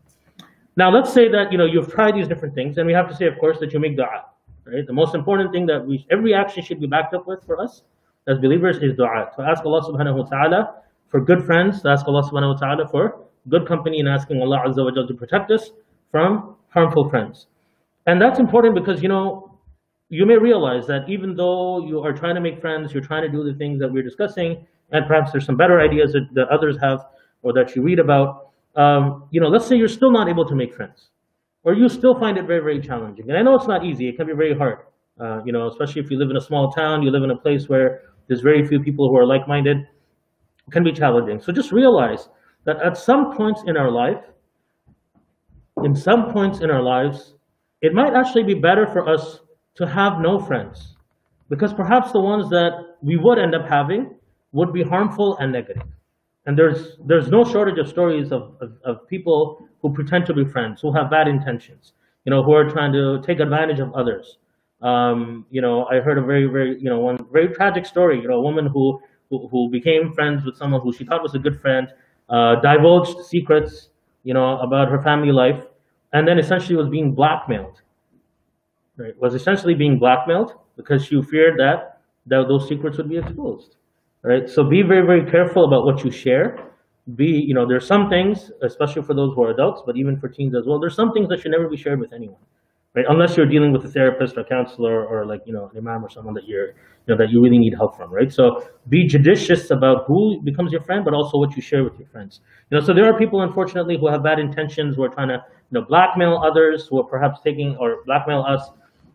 Now, 0.77 0.91
let's 0.91 1.13
say 1.13 1.29
that 1.29 1.51
you 1.53 1.59
know 1.59 1.65
you've 1.67 1.91
tried 1.93 2.15
these 2.15 2.29
different 2.29 2.55
things, 2.55 2.79
and 2.79 2.87
we 2.87 2.93
have 2.93 3.09
to 3.09 3.17
say, 3.17 3.27
of 3.27 3.39
course, 3.39 3.59
that 3.61 3.73
you 3.73 3.81
make 3.81 3.97
du'a. 3.97 4.25
Right? 4.65 4.87
The 4.87 4.93
most 4.93 5.15
important 5.15 5.53
thing 5.53 5.67
that 5.67 5.85
we 5.85 6.07
every 6.11 6.35
action 6.35 6.63
should 6.63 6.81
be 6.81 6.87
backed 6.87 7.15
up 7.15 7.27
with 7.27 7.43
for 7.45 7.61
us 7.61 7.83
as 8.29 8.39
believers 8.39 8.77
is 8.79 8.95
dua. 8.97 9.31
To 9.37 9.43
ask 9.43 9.65
Allah 9.65 9.83
subhanahu 9.83 10.19
wa 10.19 10.25
ta'ala 10.25 10.75
for 11.09 11.21
good 11.21 11.45
friends, 11.45 11.85
ask 11.85 12.07
Allah 12.07 12.23
subhanahu 12.23 12.55
wa 12.55 12.61
ta'ala 12.61 12.89
for 12.89 13.25
good 13.49 13.67
company 13.67 14.01
and 14.01 14.09
asking 14.09 14.41
Allah 14.43 14.63
Azza 14.67 14.85
wa 14.85 14.91
Jalla 14.91 15.09
to 15.09 15.15
protect 15.15 15.51
us 15.51 15.71
from 16.11 16.57
harmful 16.69 17.09
friends. 17.09 17.47
And 18.07 18.21
that's 18.21 18.39
important 18.39 18.75
because, 18.75 19.03
you 19.03 19.09
know, 19.09 19.59
you 20.09 20.27
may 20.27 20.37
realize 20.37 20.87
that 20.87 21.09
even 21.09 21.37
though 21.37 21.87
you 21.87 22.01
are 22.01 22.13
trying 22.13 22.35
to 22.35 22.41
make 22.41 22.61
friends, 22.61 22.93
you're 22.93 23.03
trying 23.03 23.23
to 23.23 23.29
do 23.29 23.45
the 23.45 23.55
things 23.57 23.79
that 23.81 23.93
we're 23.93 24.03
discussing, 24.03 24.67
and 24.91 25.07
perhaps 25.07 25.31
there's 25.31 25.47
some 25.47 25.57
better 25.57 25.81
ideas 25.81 26.13
that, 26.13 26.29
that 26.35 26.49
others 26.49 26.77
have 26.81 27.07
or 27.43 27.53
that 27.53 27.77
you 27.77 27.83
read 27.83 27.99
about, 27.99 28.51
um, 28.77 29.29
you 29.31 29.41
know, 29.41 29.49
let's 29.49 29.67
say 29.67 29.77
you're 29.77 29.89
still 29.89 30.11
not 30.11 30.29
able 30.29 30.45
to 30.47 30.55
make 30.55 30.75
friends, 30.75 31.11
or 31.63 31.75
you 31.75 31.89
still 31.89 32.19
find 32.19 32.37
it 32.39 32.47
very, 32.47 32.61
very 32.61 32.81
challenging. 32.81 33.29
And 33.29 33.39
I 33.39 33.43
know 33.43 33.55
it's 33.55 33.69
not 33.69 33.85
easy; 33.85 34.09
it 34.09 34.17
can 34.17 34.27
be 34.27 34.33
very 34.33 34.57
hard. 34.57 34.79
Uh, 35.19 35.43
you 35.45 35.53
know, 35.53 35.69
especially 35.69 36.03
if 36.03 36.11
you 36.11 36.19
live 36.19 36.31
in 36.31 36.37
a 36.37 36.41
small 36.41 36.73
town, 36.73 37.03
you 37.03 37.11
live 37.11 37.23
in 37.23 37.31
a 37.31 37.37
place 37.37 37.69
where 37.69 38.03
there's 38.27 38.41
very 38.41 38.67
few 38.67 38.81
people 38.81 39.09
who 39.09 39.17
are 39.17 39.27
like-minded. 39.27 39.87
Can 40.71 40.85
be 40.85 40.93
challenging. 40.93 41.41
So 41.41 41.53
just 41.53 41.73
realize 41.73 42.29
that 42.65 42.81
at 42.81 42.97
some 42.97 43.37
points 43.37 43.63
in 43.67 43.77
our 43.77 43.91
life, 43.91 44.23
in 45.83 45.97
some 45.97 46.33
points 46.33 46.61
in 46.61 46.71
our 46.71 46.83
lives, 46.83 47.35
it 47.83 47.95
might 47.95 48.15
actually 48.15 48.45
be 48.45 48.55
better 48.55 48.87
for 48.87 49.09
us 49.09 49.41
to 49.75 49.87
have 49.87 50.21
no 50.21 50.39
friends, 50.39 50.97
because 51.49 51.73
perhaps 51.73 52.13
the 52.13 52.21
ones 52.21 52.51
that 52.51 52.97
we 53.03 53.17
would 53.17 53.39
end 53.39 53.55
up 53.55 53.67
having 53.67 54.15
would 54.53 54.73
be 54.73 54.83
harmful 54.83 55.37
and 55.39 55.53
negative. 55.53 55.89
And 56.47 56.59
there's 56.59 56.97
there's 57.07 57.29
no 57.29 57.45
shortage 57.45 57.79
of 57.79 57.89
stories 57.89 58.33
of, 58.33 58.55
of, 58.61 58.73
of, 58.85 59.07
people 59.09 59.69
who 59.81 59.93
pretend 59.93 60.27
to 60.27 60.35
be 60.35 60.45
friends, 60.45 60.81
who 60.81 60.93
have 60.93 61.11
bad 61.11 61.29
intentions, 61.29 61.93
you 62.25 62.31
know, 62.31 62.43
who 62.43 62.53
are 62.53 62.69
trying 62.69 62.93
to 62.93 63.23
take 63.23 63.41
advantage 63.41 63.79
of 63.79 63.93
others. 63.95 64.39
Um, 64.83 65.47
you 65.51 65.61
know, 65.61 65.85
I 65.87 66.01
heard 66.01 66.19
a 66.19 66.23
very, 66.23 66.47
very, 66.47 66.79
you 66.79 66.89
know, 66.89 66.99
one 66.99 67.19
very 67.31 67.49
tragic 67.49 67.85
story, 67.87 68.21
you 68.21 68.29
know, 68.29 68.37
a 68.37 68.43
woman 68.43 68.67
who 68.67 69.01
who, 69.29 69.49
who 69.49 69.71
became 69.71 70.13
friends 70.13 70.45
with 70.45 70.57
someone 70.57 70.81
who 70.81 70.93
she 70.93 71.05
thought 71.05 71.23
was 71.23 71.35
a 71.35 71.39
good 71.39 71.61
friend, 71.61 71.89
uh, 72.29 72.57
divulged 72.61 73.25
secrets, 73.27 73.91
you 74.25 74.35
know, 74.35 74.59
about 74.59 74.89
her 74.89 75.01
family 75.03 75.33
life, 75.33 75.65
and 76.13 76.27
then 76.27 76.39
essentially 76.39 76.77
was 76.77 76.89
being 76.89 77.15
blackmailed. 77.15 77.83
Right, 78.97 79.19
was 79.19 79.35
essentially 79.35 79.75
being 79.75 79.99
blackmailed 79.99 80.55
because 80.77 81.05
she 81.07 81.21
feared 81.23 81.59
that, 81.59 82.01
that 82.27 82.49
those 82.49 82.69
secrets 82.69 82.99
would 82.99 83.09
be 83.09 83.17
exposed 83.17 83.77
right? 84.23 84.49
So 84.49 84.65
be 84.65 84.83
very, 84.83 85.07
very 85.07 85.31
careful 85.31 85.65
about 85.65 85.85
what 85.85 86.05
you 86.05 86.11
share. 86.11 86.67
Be, 87.17 87.27
you 87.27 87.55
know, 87.55 87.67
there's 87.67 87.87
some 87.87 88.09
things, 88.09 88.51
especially 88.63 89.03
for 89.03 89.15
those 89.15 89.35
who 89.35 89.43
are 89.45 89.51
adults, 89.51 89.83
but 89.85 89.97
even 89.97 90.19
for 90.19 90.29
teens 90.29 90.55
as 90.55 90.67
well, 90.67 90.79
there's 90.79 90.95
some 90.95 91.13
things 91.13 91.29
that 91.29 91.41
should 91.41 91.51
never 91.51 91.69
be 91.69 91.77
shared 91.77 91.99
with 91.99 92.13
anyone, 92.13 92.39
right? 92.95 93.05
Unless 93.09 93.37
you're 93.37 93.47
dealing 93.47 93.73
with 93.73 93.85
a 93.85 93.89
therapist 93.89 94.37
or 94.37 94.45
counselor 94.45 95.07
or 95.07 95.25
like, 95.25 95.43
you 95.47 95.53
know, 95.53 95.71
an 95.73 95.79
imam 95.79 96.05
or 96.05 96.11
someone 96.11 96.35
that 96.35 96.49
you're, 96.49 96.69
you 96.69 96.75
know, 97.09 97.17
that 97.17 97.31
you 97.31 97.43
really 97.43 97.59
need 97.59 97.75
help 97.75 97.97
from, 97.97 98.13
right? 98.13 98.33
So 98.33 98.69
be 98.89 99.07
judicious 99.07 99.71
about 99.71 100.05
who 100.07 100.41
becomes 100.43 100.73
your 100.73 100.83
friend, 100.83 101.05
but 101.05 101.15
also 101.15 101.39
what 101.39 101.55
you 101.57 101.63
share 101.63 101.85
with 101.85 101.99
your 101.99 102.09
friends. 102.09 102.41
You 102.71 102.79
know, 102.79 102.85
so 102.85 102.93
there 102.93 103.07
are 103.07 103.17
people, 103.19 103.43
unfortunately, 103.43 103.97
who 103.99 104.09
have 104.09 104.23
bad 104.23 104.39
intentions, 104.39 104.97
who 104.97 105.05
are 105.05 105.09
trying 105.09 105.29
to, 105.29 105.45
you 105.71 105.81
know, 105.81 105.83
blackmail 105.83 106.39
others, 106.39 106.87
who 106.89 106.99
are 107.01 107.05
perhaps 107.05 107.41
taking 107.43 107.77
or 107.77 108.03
blackmail 108.05 108.43
us 108.43 108.71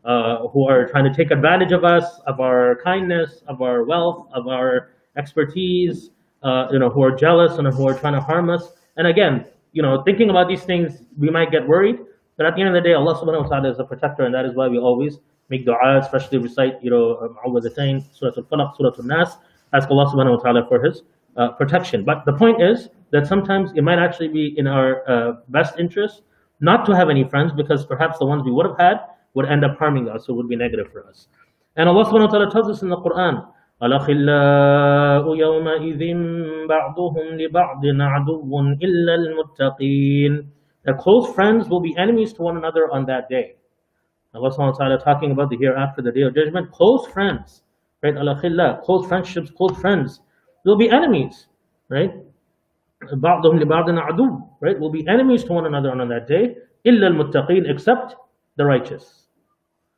uh, 0.06 0.48
who 0.50 0.68
are 0.68 0.88
trying 0.88 1.04
to 1.04 1.14
take 1.14 1.32
advantage 1.32 1.72
of 1.72 1.84
us, 1.84 2.20
of 2.28 2.40
our 2.40 2.80
kindness, 2.84 3.42
of 3.48 3.62
our 3.62 3.84
wealth, 3.84 4.28
of 4.34 4.48
our 4.48 4.92
expertise, 5.18 6.12
uh, 6.44 6.68
you 6.72 6.80
know, 6.80 6.90
who 6.90 7.02
are 7.02 7.12
jealous 7.12 7.58
and 7.58 7.68
who 7.68 7.88
are 7.88 7.98
trying 7.98 8.14
to 8.14 8.22
harm 8.22 8.50
us. 8.50 8.74
And 8.98 9.08
again, 9.08 9.46
you 9.74 9.82
know, 9.82 10.04
thinking 10.04 10.30
about 10.30 10.48
these 10.48 10.64
things, 10.64 11.02
we 11.18 11.30
might 11.30 11.52
get 11.52 11.68
worried. 11.68 11.98
But 12.37 12.47
at 12.47 12.55
the 12.55 12.63
end 12.63 12.75
of 12.75 12.75
the 12.75 12.81
day, 12.81 12.95
Allah 12.95 13.15
subhanahu 13.15 13.45
wa 13.45 13.49
ta'ala 13.49 13.71
is 13.71 13.79
a 13.79 13.85
protector, 13.85 14.25
and 14.25 14.35
that 14.35 14.45
is 14.45 14.55
why 14.55 14.69
we 14.69 14.79
always 14.79 15.19
make 15.51 15.67
dua, 15.67 15.99
especially 15.99 16.39
recite, 16.39 16.83
you 16.83 16.91
know, 16.91 17.37
Mu'awwidhatayn, 17.45 18.05
Surah 18.15 18.33
Al-Falaq, 18.37 18.77
Surah 18.77 18.93
Al-Nas, 18.99 19.37
ask 19.73 19.91
Allah 19.91 20.07
subhanahu 20.07 20.39
wa 20.39 20.43
ta'ala 20.43 20.67
for 20.69 20.83
His 20.83 21.03
uh, 21.37 21.51
protection. 21.53 22.05
But 22.05 22.25
the 22.25 22.33
point 22.33 22.63
is 22.63 22.89
that 23.11 23.27
sometimes 23.27 23.73
it 23.75 23.83
might 23.83 23.99
actually 23.99 24.29
be 24.29 24.59
in 24.59 24.67
our 24.67 25.09
uh, 25.09 25.33
best 25.49 25.79
interest 25.79 26.23
not 26.61 26.87
to 26.87 26.97
have 26.97 27.11
any 27.11 27.25
friends 27.25 27.53
because 27.53 27.85
perhaps 27.85 28.19
the 28.19 28.27
ones 28.27 28.45
we 28.45 28.53
would 28.53 28.67
have 28.67 28.79
had 28.79 28.97
would 29.35 29.47
end 29.47 29.65
up 29.65 29.79
harming 29.79 30.09
us, 30.09 30.27
so 30.27 30.33
it 30.33 30.37
would 30.37 30.49
be 30.49 30.57
negative 30.57 30.91
for 30.93 31.07
us. 31.07 31.29
And 31.77 31.89
Allah 31.89 32.05
subhanahu 32.05 32.33
wa 32.33 32.39
ta'ala 32.39 32.51
tells 32.51 32.69
us 32.69 32.83
in 32.83 32.89
the 32.89 32.97
Quran, 32.99 33.47
الأخلاء 33.81 35.25
يومئذ 35.37 36.03
بعضهم 36.69 37.27
لبعض 37.41 37.83
عدو 37.87 38.61
إلا 38.61 39.15
المتقين 39.15 40.51
that 40.86 40.98
close 40.98 41.34
friends 41.34 41.68
will 41.68 41.82
be 41.82 41.96
enemies 41.98 42.34
to 42.34 42.42
one 42.42 42.58
another 42.58 42.92
on 42.92 43.06
that 43.08 43.28
day. 43.30 43.56
Allah 44.34 44.52
subhanahu 44.52 44.74
wa 44.74 44.78
ta'ala 44.78 45.00
talking 45.00 45.32
about 45.32 45.50
the 45.50 45.58
hereafter, 45.58 46.02
the 46.02 46.12
day 46.12 46.22
of 46.22 46.36
judgment. 46.36 46.72
Close 46.72 47.08
friends, 47.08 47.64
right? 48.04 48.16
al-akhillah, 48.16 48.84
close 48.84 49.08
friendships, 49.08 49.50
close 49.52 49.78
friends. 49.80 50.22
will 50.66 50.78
be 50.78 50.90
enemies, 50.90 51.48
right? 51.90 52.12
بعضهم 53.14 53.60
لبعض 53.60 53.90
عدو 53.90 54.42
right 54.62 54.80
will 54.80 54.90
be 54.92 55.08
enemies 55.08 55.44
to 55.44 55.54
one 55.54 55.66
another 55.66 55.92
on 55.92 56.08
that 56.08 56.28
day 56.28 56.56
إلا 56.88 57.08
المتقين 57.08 57.70
except 57.70 58.16
the 58.58 58.66
righteous 58.66 59.28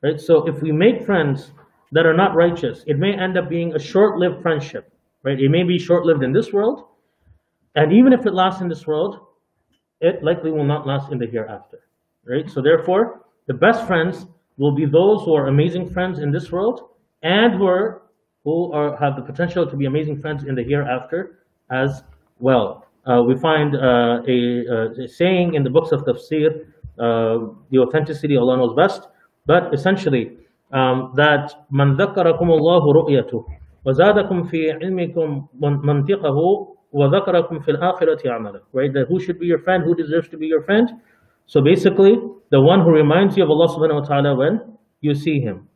right 0.03 0.19
so 0.19 0.47
if 0.47 0.61
we 0.61 0.71
make 0.71 1.05
friends 1.05 1.51
that 1.91 2.05
are 2.05 2.13
not 2.13 2.35
righteous 2.35 2.83
it 2.87 2.97
may 2.97 3.13
end 3.13 3.37
up 3.37 3.49
being 3.49 3.73
a 3.75 3.79
short-lived 3.79 4.41
friendship 4.41 4.91
right 5.23 5.39
it 5.39 5.49
may 5.49 5.63
be 5.63 5.77
short-lived 5.77 6.23
in 6.23 6.33
this 6.33 6.51
world 6.51 6.87
and 7.75 7.93
even 7.93 8.11
if 8.11 8.25
it 8.25 8.33
lasts 8.33 8.61
in 8.61 8.67
this 8.67 8.85
world 8.87 9.26
it 10.00 10.22
likely 10.22 10.50
will 10.50 10.64
not 10.64 10.86
last 10.86 11.12
in 11.12 11.18
the 11.18 11.26
hereafter, 11.26 11.80
right? 12.26 12.48
So 12.50 12.60
therefore, 12.60 13.22
the 13.46 13.54
best 13.54 13.86
friends 13.86 14.26
will 14.58 14.74
be 14.74 14.84
those 14.84 15.24
who 15.24 15.34
are 15.34 15.46
amazing 15.48 15.90
friends 15.90 16.18
in 16.18 16.30
this 16.30 16.50
world 16.50 16.90
and 17.22 17.54
who 17.54 17.66
are 17.66 18.02
who 18.44 18.72
are 18.72 18.96
have 18.96 19.14
the 19.16 19.22
potential 19.22 19.68
to 19.70 19.76
be 19.76 19.86
amazing 19.86 20.20
friends 20.20 20.44
in 20.44 20.54
the 20.54 20.64
hereafter 20.64 21.38
as 21.70 22.02
well. 22.40 22.86
Uh, 23.06 23.22
we 23.26 23.36
find 23.38 23.74
uh, 23.74 24.22
a, 24.26 24.38
a, 25.04 25.08
saying 25.08 25.54
in 25.54 25.62
the 25.62 25.70
books 25.70 25.90
of 25.92 26.04
tafsir, 26.04 26.66
uh, 26.98 27.52
the 27.70 27.78
authenticity 27.78 28.36
Allah 28.36 28.56
knows 28.56 28.74
best, 28.76 29.08
but 29.46 29.72
essentially 29.72 30.36
um, 30.72 31.12
that 31.16 31.54
من 31.70 31.96
ذكركم 31.96 32.50
الله 32.50 32.92
رؤيته 32.92 33.44
وزادكم 33.84 34.42
في 34.42 34.72
علمكم 34.72 35.46
منطقه 35.60 36.68
وذكركم 36.92 37.58
في 37.58 37.70
الآخرة 37.70 38.30
عمله 38.30 38.60
right 38.72 38.92
that 38.92 39.06
who 39.08 39.18
should 39.20 39.38
be 39.38 39.46
your 39.46 39.58
friend 39.58 39.84
who 39.84 39.94
deserves 39.94 40.28
to 40.28 40.36
be 40.36 40.46
your 40.46 40.62
friend 40.62 40.88
so 41.46 41.60
basically 41.60 42.14
the 42.50 42.60
one 42.60 42.80
who 42.80 42.90
reminds 42.90 43.36
you 43.36 43.44
of 43.44 43.50
Allah 43.50 43.68
subhanahu 43.68 44.00
wa 44.02 44.06
ta'ala 44.06 44.36
when 44.36 44.60
you 45.00 45.14
see 45.14 45.40
him 45.40 45.68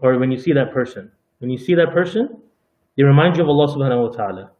or 0.00 0.18
when 0.18 0.30
you 0.30 0.38
see 0.38 0.52
that 0.52 0.72
person 0.72 1.10
when 1.38 1.50
you 1.50 1.58
see 1.58 1.74
that 1.74 1.92
person 1.92 2.28
they 2.96 3.02
remind 3.02 3.36
you 3.36 3.42
of 3.42 3.48
Allah 3.48 3.68
subhanahu 3.74 4.10
wa 4.10 4.16
ta'ala 4.16 4.50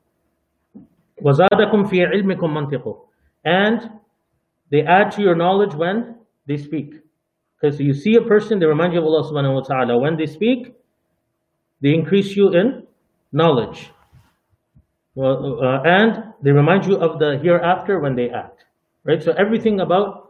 وزادكم 1.22 1.84
في 1.84 2.04
علمكم 2.04 2.54
منطقه 2.54 2.96
and 3.44 3.90
they 4.70 4.82
add 4.82 5.10
to 5.12 5.22
your 5.22 5.34
knowledge 5.34 5.74
when 5.74 6.16
they 6.46 6.56
speak 6.56 7.06
because 7.60 7.80
you 7.80 7.94
see 7.94 8.16
a 8.16 8.22
person, 8.22 8.58
they 8.58 8.66
remind 8.66 8.92
you 8.92 9.00
of 9.00 9.06
Allah 9.06 9.24
subhanahu 9.30 9.54
wa 9.54 9.60
ta'ala. 9.60 9.98
When 9.98 10.16
they 10.16 10.26
speak, 10.26 10.74
they 11.80 11.94
increase 11.94 12.36
you 12.36 12.50
in 12.52 12.86
knowledge. 13.32 13.90
Well, 15.15 15.59
uh, 15.61 15.81
and 15.83 16.33
they 16.41 16.51
remind 16.51 16.85
you 16.85 16.97
of 16.97 17.19
the 17.19 17.37
hereafter 17.41 17.99
when 17.99 18.15
they 18.15 18.29
act. 18.29 18.65
Right? 19.03 19.21
So 19.21 19.33
everything 19.33 19.81
about 19.81 20.29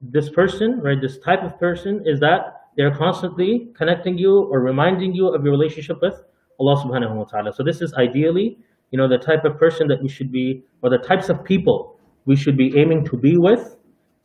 this 0.00 0.30
person, 0.30 0.80
right, 0.80 1.00
this 1.00 1.18
type 1.18 1.42
of 1.42 1.58
person 1.58 2.02
is 2.06 2.20
that 2.20 2.68
they're 2.76 2.94
constantly 2.94 3.68
connecting 3.76 4.16
you 4.16 4.44
or 4.50 4.60
reminding 4.60 5.14
you 5.14 5.28
of 5.28 5.42
your 5.42 5.52
relationship 5.52 5.98
with 6.00 6.22
Allah 6.60 6.76
subhanahu 6.76 7.16
wa 7.16 7.24
ta'ala. 7.24 7.52
So 7.52 7.64
this 7.64 7.80
is 7.82 7.92
ideally, 7.94 8.58
you 8.92 8.98
know, 8.98 9.08
the 9.08 9.18
type 9.18 9.44
of 9.44 9.58
person 9.58 9.88
that 9.88 10.00
we 10.00 10.08
should 10.08 10.30
be, 10.30 10.62
or 10.82 10.90
the 10.90 10.98
types 10.98 11.28
of 11.28 11.44
people 11.44 11.98
we 12.24 12.36
should 12.36 12.56
be 12.56 12.78
aiming 12.78 13.04
to 13.06 13.16
be 13.16 13.36
with 13.36 13.78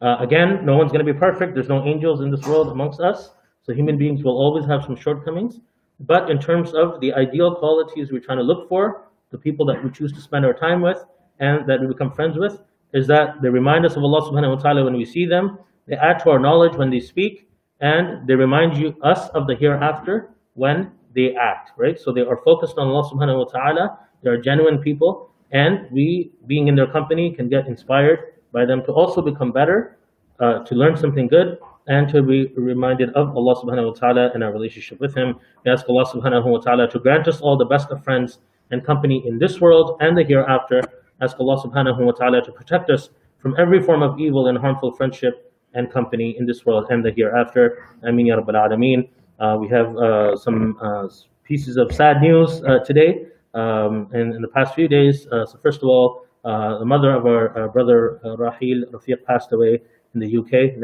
uh, 0.04 0.18
again, 0.20 0.66
no 0.66 0.76
one's 0.76 0.92
going 0.92 1.06
to 1.06 1.14
be 1.14 1.18
perfect. 1.18 1.54
There's 1.54 1.70
no 1.70 1.86
angels 1.86 2.20
in 2.20 2.30
this 2.30 2.46
world 2.46 2.68
amongst 2.68 3.00
us. 3.00 3.32
So 3.62 3.74
human 3.74 3.98
beings 3.98 4.22
will 4.22 4.38
always 4.38 4.66
have 4.66 4.84
some 4.84 4.98
shortcomings. 4.98 5.62
But 6.02 6.30
in 6.30 6.40
terms 6.40 6.74
of 6.74 7.00
the 7.00 7.14
ideal 7.14 7.56
qualities 7.56 8.12
we're 8.12 8.20
trying 8.20 8.40
to 8.40 8.44
look 8.44 8.68
for, 8.68 9.08
the 9.34 9.38
people 9.38 9.66
that 9.66 9.84
we 9.84 9.90
choose 9.90 10.14
to 10.14 10.22
spend 10.22 10.46
our 10.46 10.54
time 10.54 10.80
with 10.82 11.04
and 11.40 11.68
that 11.68 11.82
we 11.82 11.88
become 11.88 12.12
friends 12.12 12.38
with, 12.38 12.62
is 12.94 13.08
that 13.08 13.42
they 13.42 13.50
remind 13.50 13.86
us 13.86 13.96
of 13.98 14.04
Allah 14.04 14.22
subhanahu 14.22 14.56
wa 14.56 14.62
ta'ala 14.62 14.84
when 14.86 14.96
we 14.96 15.04
see 15.04 15.26
them, 15.26 15.58
they 15.88 15.96
add 15.96 16.20
to 16.20 16.30
our 16.30 16.40
knowledge 16.40 16.76
when 16.78 16.90
they 16.90 17.00
speak, 17.00 17.50
and 17.82 18.26
they 18.28 18.36
remind 18.36 18.78
you 18.78 18.96
us 19.02 19.28
of 19.30 19.48
the 19.48 19.56
hereafter 19.56 20.30
when 20.54 20.92
they 21.16 21.36
act, 21.36 21.72
right? 21.76 22.00
So 22.00 22.14
they 22.14 22.22
are 22.22 22.38
focused 22.38 22.78
on 22.78 22.88
Allah 22.88 23.10
subhanahu 23.10 23.40
wa 23.40 23.50
ta'ala, 23.56 24.00
they 24.22 24.30
are 24.30 24.38
genuine 24.38 24.78
people, 24.78 25.32
and 25.52 25.90
we, 25.92 26.32
being 26.46 26.68
in 26.68 26.76
their 26.76 26.88
company, 26.88 27.34
can 27.34 27.50
get 27.50 27.68
inspired 27.68 28.20
by 28.52 28.66
them 28.66 28.86
to 28.86 28.92
also 28.94 29.22
become 29.22 29.52
better, 29.52 29.98
uh, 30.40 30.60
to 30.60 30.76
learn 30.76 30.96
something 30.96 31.28
good, 31.28 31.58
and 31.88 32.08
to 32.10 32.22
be 32.22 32.48
reminded 32.56 33.10
of 33.10 33.36
Allah 33.36 33.56
subhanahu 33.56 33.88
wa 33.88 33.94
ta'ala 33.94 34.32
and 34.34 34.44
our 34.44 34.54
relationship 34.54 35.00
with 35.02 35.14
Him. 35.16 35.36
We 35.66 35.72
ask 35.72 35.90
Allah 35.90 36.06
subhanahu 36.06 36.46
wa 36.46 36.60
ta'ala 36.60 36.90
to 36.92 37.00
grant 37.00 37.28
us 37.28 37.42
all 37.42 37.58
the 37.58 37.66
best 37.66 37.90
of 37.90 38.04
friends 38.04 38.40
and 38.74 38.84
company 38.84 39.24
in 39.26 39.38
this 39.38 39.62
world 39.62 39.98
and 40.02 40.18
the 40.18 40.24
hereafter. 40.24 40.82
Ask 41.22 41.40
Allah 41.40 41.58
subhanahu 41.64 42.00
wa 42.04 42.12
ta'ala 42.12 42.44
to 42.44 42.52
protect 42.52 42.90
us 42.90 43.10
from 43.38 43.56
every 43.58 43.82
form 43.82 44.02
of 44.02 44.20
evil 44.20 44.48
and 44.48 44.58
harmful 44.58 44.92
friendship 44.92 45.54
and 45.76 45.92
company 45.92 46.36
in 46.40 46.46
this 46.46 46.66
world 46.66 46.88
and 46.90 47.06
the 47.06 47.12
hereafter. 47.12 47.88
Ameen 48.04 48.26
ya 48.26 48.36
Rabbil 48.38 48.58
Alameen. 48.66 49.10
Uh, 49.40 49.58
we 49.60 49.68
have 49.70 49.96
uh, 49.98 50.36
some 50.36 50.78
uh, 50.82 51.08
pieces 51.44 51.78
of 51.78 51.92
sad 51.94 52.22
news 52.22 52.62
uh, 52.64 52.80
today. 52.84 53.28
Um, 53.54 54.10
and 54.12 54.34
in 54.34 54.42
the 54.42 54.48
past 54.48 54.74
few 54.74 54.88
days, 54.88 55.28
uh, 55.28 55.46
so 55.46 55.58
first 55.60 55.84
of 55.84 55.90
all, 55.90 56.26
uh, 56.44 56.80
the 56.80 56.86
mother 56.86 57.12
of 57.12 57.26
our, 57.26 57.58
our 57.58 57.70
brother 57.70 58.20
Rahil 58.26 58.84
Rafiq 58.92 59.24
passed 59.26 59.54
away 59.54 59.82
in 60.14 60.20
the 60.20 60.38
UK. 60.38 60.76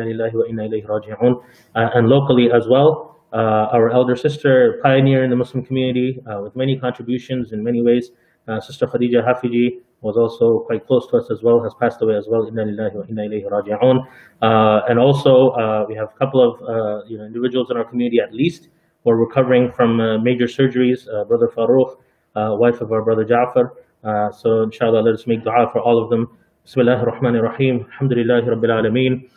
And 1.75 2.08
locally 2.08 2.52
as 2.52 2.67
well, 2.69 3.19
uh, 3.34 3.70
our 3.72 3.92
elder 3.92 4.15
sister, 4.15 4.80
pioneer 4.82 5.24
in 5.24 5.30
the 5.30 5.36
Muslim 5.36 5.63
community 5.63 6.22
uh, 6.26 6.42
with 6.42 6.56
many 6.56 6.78
contributions 6.78 7.52
in 7.52 7.63
many 7.63 7.82
ways, 7.82 8.12
uh, 8.48 8.60
Sister 8.60 8.88
Khadija 8.88 9.24
Hafiji 9.24 9.82
was 10.02 10.18
also 10.18 10.60
quite 10.60 10.88
close 10.88 11.08
to 11.08 11.18
us 11.18 11.30
as 11.30 11.44
well, 11.44 11.62
has 11.62 11.74
passed 11.76 12.02
away 12.02 12.15
as 12.15 12.26
well. 12.28 12.48
Inna 12.48 12.63
lillahi 12.63 12.96
wa 12.96 13.62
inna. 13.62 14.00
Uh, 14.42 14.82
and 14.89 14.98
also, 14.98 15.50
uh, 15.50 15.86
we 15.88 15.94
have 15.94 16.10
a 16.15 16.18
couple 16.18 16.42
of 16.42 16.62
uh, 16.62 17.06
you 17.06 17.18
know, 17.18 17.26
individuals 17.26 17.70
in 17.70 17.78
our 17.78 17.84
community 17.84 18.20
at 18.20 18.34
least 18.34 18.70
who 19.04 19.12
are 19.12 19.18
recovering 19.18 19.72
from 19.72 19.98
major 20.24 20.46
surgeries. 20.46 21.06
Brother 21.28 21.48
Farooq, 21.48 21.98
wife 22.36 22.82
of 22.82 22.92
our 22.92 23.02
brother 23.02 23.26
Ja'far. 23.26 23.72
So 24.34 24.63
inshallah, 24.63 25.02
let 25.02 25.13
us 25.13 25.28
make 25.28 25.44
dua 25.44 25.70
for 25.72 25.80
all 25.80 26.02
of 26.02 26.10
them. 26.10 26.30
Bismillah 26.63 26.98
ar-Rahman 26.98 27.36
ar-Rahim. 27.36 27.86
Alhamdulillahi 28.00 28.46
Rabbil 28.48 28.70
Alameen. 28.70 29.30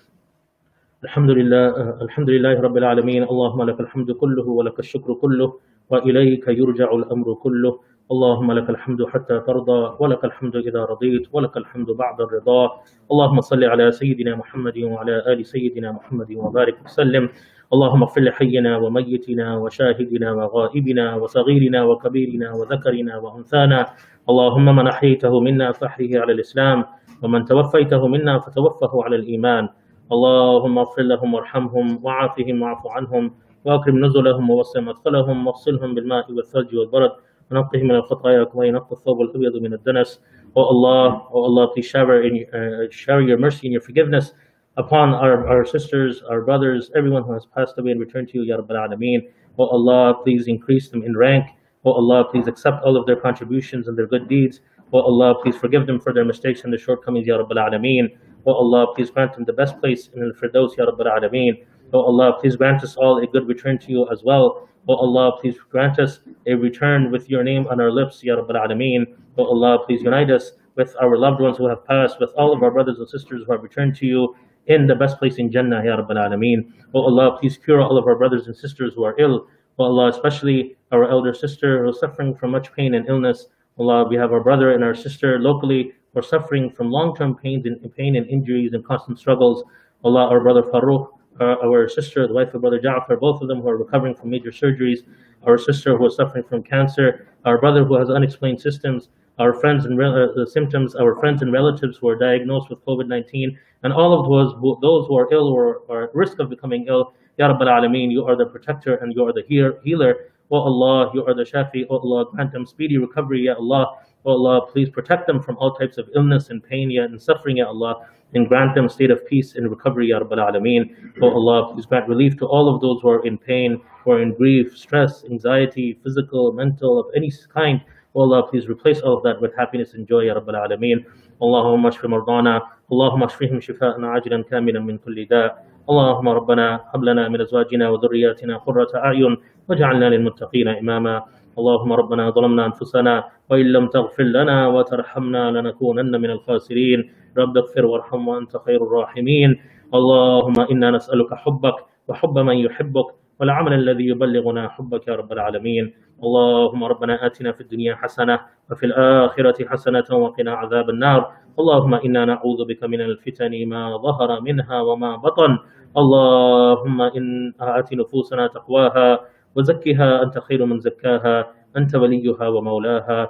الحمد 1.05 1.31
لله 1.31 1.67
الحمد 2.03 2.31
لله 2.31 2.61
رب 2.61 2.77
العالمين. 2.77 3.23
اللهم 3.23 3.63
لك 3.63 3.81
الحمد 3.81 4.11
كله 4.11 4.47
ولك 4.49 4.79
الشكر 4.79 5.15
كله 5.15 5.59
وإليك 5.91 6.49
يرجع 6.49 6.93
الأمر 6.95 7.35
كله. 7.35 7.79
اللهم 8.13 8.53
لك 8.53 8.71
الحمد 8.71 9.05
حتى 9.07 9.41
ترضى 9.41 9.97
ولك 10.01 10.25
الحمد 10.25 10.57
إذا 10.57 10.85
رضيت 10.85 11.29
ولك 11.33 11.57
الحمد 11.57 11.91
بعد 11.91 12.21
الرضا. 12.21 12.71
اللهم 13.13 13.41
صل 13.41 13.65
على 13.65 13.91
سيدنا 13.91 14.37
محمد 14.37 14.79
وعلى 14.79 15.33
آل 15.33 15.47
سيدنا 15.47 15.93
محمد 15.93 16.31
وبارك 16.37 16.77
وسلم. 16.85 17.29
اللهم 17.75 18.03
اغفر 18.03 18.21
لحينا 18.21 18.77
وميتنا 18.77 19.57
وشاهدنا 19.57 20.33
وغائبنا 20.33 21.15
وصغيرنا 21.15 21.85
وكبيرنا 21.85 22.49
وذكرنا 22.55 23.17
وأنثانا. 23.17 23.87
اللهم 24.31 24.77
من 24.77 24.87
أحييته 24.87 25.41
منا 25.41 25.73
فأحيه 25.73 26.21
على 26.21 26.33
الإسلام 26.33 26.85
ومن 27.23 27.45
توفيته 27.45 28.09
منا 28.09 28.39
فتوفه 28.39 29.05
على 29.05 29.17
الإيمان. 29.17 29.69
اللهم 30.12 30.78
اغفر 30.78 31.02
لهم 31.02 31.34
وارحمهم 31.34 32.00
وعافهم 32.04 32.62
واعف 32.62 32.88
عنهم 32.88 33.32
واكرم 33.66 34.06
نزلهم 34.06 34.50
ووسع 34.50 34.80
مدخلهم 34.80 35.48
واغسلهم 35.48 35.96
بالماء 35.96 36.32
والثلج 36.32 36.76
والبرد 36.76 37.12
ونقهم 37.52 37.84
من 37.84 37.96
الخطايا 37.96 38.44
كما 38.44 38.66
ينقى 38.66 38.92
الثوب 38.92 39.22
الابيض 39.22 39.56
من 39.56 39.74
الدنس 39.74 40.22
O 40.56 40.62
Allah, 40.64 41.28
O 41.32 41.44
Allah, 41.44 41.68
please 41.74 41.86
shower, 41.86 42.24
in, 42.24 42.46
uh, 42.52 42.90
shower 42.90 43.22
your 43.22 43.38
mercy 43.38 43.68
and 43.68 43.74
your 43.74 43.82
forgiveness 43.82 44.34
upon 44.78 45.14
our, 45.14 45.48
our 45.48 45.66
sisters, 45.66 46.24
our 46.28 46.42
brothers, 46.42 46.90
everyone 46.96 47.24
who 47.24 47.34
has 47.34 47.46
passed 47.46 47.78
away 47.78 47.92
and 47.92 48.00
returned 48.00 48.30
to 48.30 48.40
you, 48.40 48.44
Ya 48.44 48.58
Rabbal 48.58 48.90
Alameen. 48.90 49.30
O 49.60 49.66
Allah, 49.66 50.16
please 50.24 50.48
increase 50.48 50.90
them 50.90 51.04
in 51.04 51.16
rank. 51.16 51.46
O 51.86 51.92
Allah, 51.92 52.26
please 52.32 52.48
accept 52.48 52.84
all 52.84 52.98
of 52.98 53.06
their 53.06 53.18
contributions 53.18 53.88
and 53.88 53.96
their 53.96 54.08
good 54.08 54.28
deeds. 54.28 54.62
O 54.94 55.00
Allah, 55.00 55.36
please 55.44 55.56
forgive 55.56 55.86
them 55.86 56.00
for 56.00 56.12
their 56.14 56.26
mistakes 56.26 56.64
and 56.64 56.74
their 56.74 56.80
shortcomings, 56.80 57.28
Ya 57.28 57.38
Rabbal 57.38 57.58
Alameen. 57.58 58.18
O 58.45 58.53
Allah, 58.53 58.93
please 58.95 59.11
grant 59.11 59.35
them 59.35 59.45
the 59.45 59.53
best 59.53 59.79
place 59.81 60.09
in 60.15 60.21
the 60.21 60.35
Firdaus, 60.35 60.77
Ya 60.77 60.85
Rabbal 60.87 61.07
Alameen. 61.07 61.65
O 61.93 62.01
Allah, 62.01 62.39
please 62.41 62.57
grant 62.57 62.83
us 62.83 62.97
all 62.97 63.19
a 63.19 63.27
good 63.27 63.47
return 63.47 63.79
to 63.79 63.93
you 63.93 64.09
as 64.11 64.23
well. 64.25 64.69
O 64.89 64.95
Allah, 64.95 65.39
please 65.41 65.57
grant 65.71 66.01
us 66.01 66.21
a 66.47 66.55
return 66.55 67.13
with 67.13 67.31
your 67.31 67.45
name 67.45 67.67
on 67.69 67.81
our 67.81 67.93
lips, 67.93 68.25
Ya 68.25 68.35
Rabbal 68.35 68.57
Alameen. 68.57 69.05
O 69.39 69.45
Allah, 69.45 69.85
please 69.87 70.03
unite 70.03 70.31
us 70.31 70.53
with 70.75 70.97
our 71.01 71.17
loved 71.17 71.41
ones 71.41 71.57
who 71.59 71.69
have 71.69 71.85
passed, 71.85 72.19
with 72.19 72.31
all 72.37 72.53
of 72.53 72.63
our 72.63 72.71
brothers 72.71 72.99
and 72.99 73.09
sisters 73.09 73.45
who 73.47 73.53
have 73.53 73.63
returned 73.63 73.95
to 73.97 74.07
you 74.07 74.35
in 74.67 74.87
the 74.87 74.95
best 74.95 75.19
place 75.19 75.37
in 75.37 75.51
Jannah, 75.53 75.85
Ya 75.85 75.97
Rabbal 75.97 76.17
Alameen. 76.17 76.73
O 76.95 77.03
Allah, 77.03 77.39
please 77.39 77.57
cure 77.57 77.81
all 77.81 77.97
of 77.97 78.07
our 78.07 78.17
brothers 78.17 78.49
and 78.49 78.57
sisters 78.57 78.95
who 78.95 79.05
are 79.05 79.15
ill. 79.21 79.47
O 79.79 79.85
Allah, 79.85 80.09
especially 80.09 80.77
our 80.91 81.09
elder 81.09 81.33
sister 81.33 81.85
who 81.85 81.91
is 81.91 82.01
suffering 82.01 82.35
from 82.35 82.51
much 82.51 82.73
pain 82.73 82.95
and 82.95 83.09
illness. 83.09 83.47
O 83.79 83.89
Allah, 83.89 84.09
we 84.09 84.17
have 84.17 84.33
our 84.33 84.43
brother 84.43 84.73
and 84.73 84.83
our 84.83 84.95
sister 84.95 85.39
locally 85.39 85.93
are 86.15 86.23
suffering 86.23 86.71
from 86.71 86.91
long-term 86.91 87.37
pain 87.37 87.63
and 87.67 87.95
pain 87.97 88.17
and 88.17 88.29
injuries 88.29 88.73
and 88.73 88.85
constant 88.85 89.19
struggles. 89.19 89.65
Allah, 90.05 90.29
our 90.29 90.41
brother 90.41 90.63
Farouk, 90.63 91.09
uh, 91.41 91.57
our 91.65 91.89
sister, 91.89 92.27
the 92.27 92.35
wife 92.35 92.53
of 92.55 92.61
brother 92.61 92.79
Ja'far, 92.79 93.19
both 93.19 93.41
of 93.41 93.49
them 93.49 93.61
who 93.61 93.69
are 93.69 93.77
recovering 93.77 94.15
from 94.15 94.31
major 94.31 94.51
surgeries, 94.51 94.99
our 95.47 95.57
sister 95.57 95.97
who 95.97 96.07
is 96.07 96.17
suffering 96.17 96.45
from 96.45 96.63
cancer, 96.63 97.27
our 97.45 97.59
brother 97.59 97.85
who 97.85 97.99
has 97.99 98.11
unexplained 98.11 98.61
systems, 98.61 99.09
our 99.39 99.55
friends 99.55 99.87
and 99.87 100.01
uh, 100.01 100.45
symptoms, 100.47 100.95
our 100.95 101.19
friends 101.19 101.41
and 101.43 101.53
relatives 101.53 101.97
who 101.99 102.09
are 102.09 102.17
diagnosed 102.17 102.69
with 102.69 102.85
COVID-19, 102.85 103.57
and 103.83 103.93
all 103.93 104.13
of 104.19 104.29
those 104.29 104.55
who, 104.61 104.79
those 104.83 105.07
who 105.07 105.17
are 105.17 105.33
ill 105.33 105.49
or 105.49 105.83
are 105.89 106.05
at 106.05 106.15
risk 106.15 106.39
of 106.39 106.51
becoming 106.51 106.87
ill. 106.89 107.15
Ya 107.39 107.49
Rabbal 107.49 107.67
Alameen, 107.67 108.13
you 108.13 108.27
are 108.27 108.37
the 108.37 108.45
protector 108.45 108.97
and 108.97 109.15
you 109.15 109.25
are 109.25 109.33
the 109.33 109.43
healer. 109.49 110.29
O 110.51 110.57
Allah, 110.57 111.11
you 111.15 111.25
are 111.25 111.35
the 111.35 111.45
Shafi. 111.45 111.87
O 111.89 111.97
Allah, 111.97 112.27
grant 112.31 112.53
them 112.53 112.67
speedy 112.67 112.99
recovery, 112.99 113.47
Ya 113.47 113.55
Allah. 113.55 113.97
O 114.26 114.32
Allah, 114.32 114.68
please 114.68 114.90
protect 114.90 115.28
them 115.28 115.42
from 115.42 115.58
all 115.58 115.74
types 115.74 115.98
of 115.98 116.10
illness 116.16 116.50
and 116.50 116.64
pain, 116.64 116.92
Ya, 116.92 117.04
and 117.04 117.22
suffering, 117.22 117.58
Ya 117.58 117.68
Allah, 117.68 118.08
and 118.34 118.48
grant 118.48 118.76
them 118.76 118.90
state 118.90 119.12
of 119.12 119.26
peace 119.26 119.56
and 119.56 119.70
recovery, 119.70 120.08
Ya 120.10 120.20
Rabbal 120.20 120.40
Alameen. 120.40 120.84
O 121.22 121.30
Allah, 121.30 121.74
please 121.74 121.86
grant 121.86 122.08
relief 122.10 122.38
to 122.38 122.46
all 122.46 122.74
of 122.74 122.82
those 122.82 123.00
who 123.02 123.10
are 123.10 123.26
in 123.26 123.38
pain, 123.38 123.82
who 124.04 124.12
are 124.12 124.22
in 124.22 124.34
grief, 124.34 124.78
stress, 124.78 125.24
anxiety, 125.26 126.00
physical, 126.04 126.52
mental, 126.52 127.00
of 127.00 127.08
any 127.16 127.32
kind. 127.54 127.82
O 128.16 128.22
Allah, 128.22 128.48
please 128.50 128.68
replace 128.68 129.00
all 129.00 129.18
of 129.18 129.24
that 129.24 129.40
with 129.42 129.56
happiness 129.56 129.94
and 129.94 130.08
joy, 130.08 130.22
Ya 130.22 130.34
Rabbal 130.36 130.56
Alameen. 130.56 131.06
اللهم 131.44 131.88
اشف 131.88 132.06
مرضانا 132.06 132.62
اللهم 132.92 133.24
اشفهم 133.24 133.60
شفاء 133.60 134.02
عاجلا 134.02 134.44
كاملا 134.44 134.80
من 134.80 134.98
كل 134.98 135.26
داء 135.26 135.66
اللهم 135.90 136.30
ربنا 136.30 136.82
هب 136.94 137.04
لنا 137.04 137.30
من 137.30 137.42
ازواجنا 137.42 137.90
وذرياتنا 137.90 138.58
قرة 138.58 138.88
اعين 138.96 139.38
واجعلنا 139.70 140.10
للمتقين 140.10 140.68
اماما 140.68 141.24
اللهم 141.59 141.93
ربنا 141.93 142.31
ظلمنا 142.31 142.67
أنفسنا 142.67 143.25
وإن 143.51 143.67
لم 143.67 143.87
تغفر 143.87 144.23
لنا 144.23 144.69
وترحمنا 144.69 145.51
لنكونن 145.51 146.21
من 146.21 146.31
الخاسرين. 146.31 147.13
رب 147.39 147.57
اغفر 147.57 147.87
وارحم 147.87 148.29
وأنت 148.29 148.57
خير 148.57 148.81
الراحمين. 148.83 149.51
اللهم 149.95 150.61
إنا 150.71 150.91
نسألك 150.91 151.35
حبك 151.35 151.75
وحب 152.09 152.39
من 152.39 152.57
يحبك 152.57 153.09
والعمل 153.41 153.73
الذي 153.73 154.07
يبلغنا 154.09 154.69
حبك 154.69 155.09
يا 155.09 155.15
رب 155.17 155.33
العالمين. 155.33 155.95
اللهم 156.23 156.85
ربنا 156.85 157.27
آتنا 157.27 157.53
في 157.53 157.61
الدنيا 157.61 157.95
حسنة 157.95 158.41
وفي 158.71 158.87
الآخرة 158.87 159.69
حسنة 159.69 160.09
وقنا 160.11 160.53
عذاب 160.55 160.91
النار. 160.91 161.21
اللهم 161.59 161.95
إنا 161.95 162.25
نعوذ 162.25 162.65
بك 162.65 162.85
من 162.85 163.01
الفتن 163.01 163.53
ما 163.69 163.97
ظهر 163.97 164.41
منها 164.41 164.81
وما 164.81 165.17
بطن. 165.17 165.59
اللهم 165.97 167.03
إن 167.03 167.53
آت 167.61 167.93
نفوسنا 167.93 168.47
تقواها 168.47 169.21
وزكها 169.57 170.23
أنت 170.23 170.39
خير 170.39 170.65
من 170.65 170.79
زكاها 170.81 171.51
أنت 171.77 171.95
وليها 171.95 172.49
ومولاها. 172.49 173.21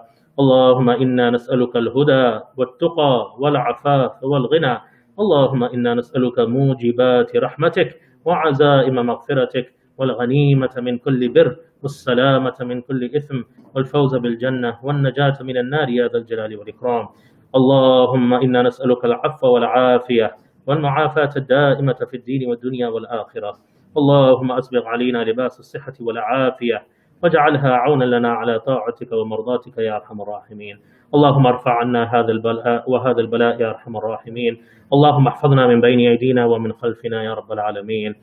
اللهم 0.41 0.91
إنا 0.91 1.31
نسألك 1.31 1.77
الهدى 1.77 2.41
والتقى 2.57 3.15
والعفاف 3.39 4.25
والغنى. 4.25 4.79
اللهم 5.21 5.65
إنا 5.65 5.95
نسألك 5.95 6.39
موجبات 6.39 7.37
رحمتك 7.37 8.01
وعزائم 8.25 9.07
مغفرتك 9.07 9.67
والغنيمة 9.99 10.75
من 10.77 10.99
كل 10.99 11.29
بر 11.29 11.57
والسلامة 11.83 12.55
من 12.61 12.81
كل 12.81 13.05
إثم 13.17 13.41
والفوز 13.75 14.17
بالجنة 14.17 14.79
والنجاة 14.83 15.37
من 15.41 15.57
النار 15.57 15.89
يا 15.89 16.09
ذا 16.09 16.19
الجلال 16.19 16.57
والإكرام. 16.57 17.09
اللهم 17.55 18.35
إنا 18.35 18.63
نسألك 18.63 19.05
العفو 19.05 19.47
والعافية 19.55 20.37
والمعافاة 20.67 21.31
الدائمة 21.37 21.99
في 22.11 22.17
الدين 22.17 22.49
والدنيا 22.51 22.89
والآخرة. 22.89 23.72
اللهم 23.97 24.53
أسبغ 24.53 24.87
علينا 24.87 25.25
لباس 25.25 25.61
الصحة 25.61 25.93
والعافية 26.01 26.83
واجعلها 27.23 27.71
عونا 27.73 28.05
لنا 28.05 28.33
على 28.33 28.59
طاعتك 28.59 29.13
ومرضاتك 29.13 29.79
يا 29.79 29.97
أرحم 29.97 30.21
الراحمين. 30.23 30.77
اللهم 31.15 31.47
ارفع 31.47 31.79
عنا 31.79 32.03
هذا 32.15 32.33
البلاء 32.33 32.91
وهذا 32.91 33.21
البلاء 33.21 33.61
يا 33.61 33.69
أرحم 33.71 33.97
الراحمين. 33.97 34.61
اللهم 34.93 35.27
احفظنا 35.27 35.67
من 35.67 35.81
بين 35.81 36.01
أيدينا 36.09 36.45
ومن 36.47 36.73
خلفنا 36.73 37.23
يا 37.23 37.35
رب 37.35 37.53
العالمين. 37.53 38.15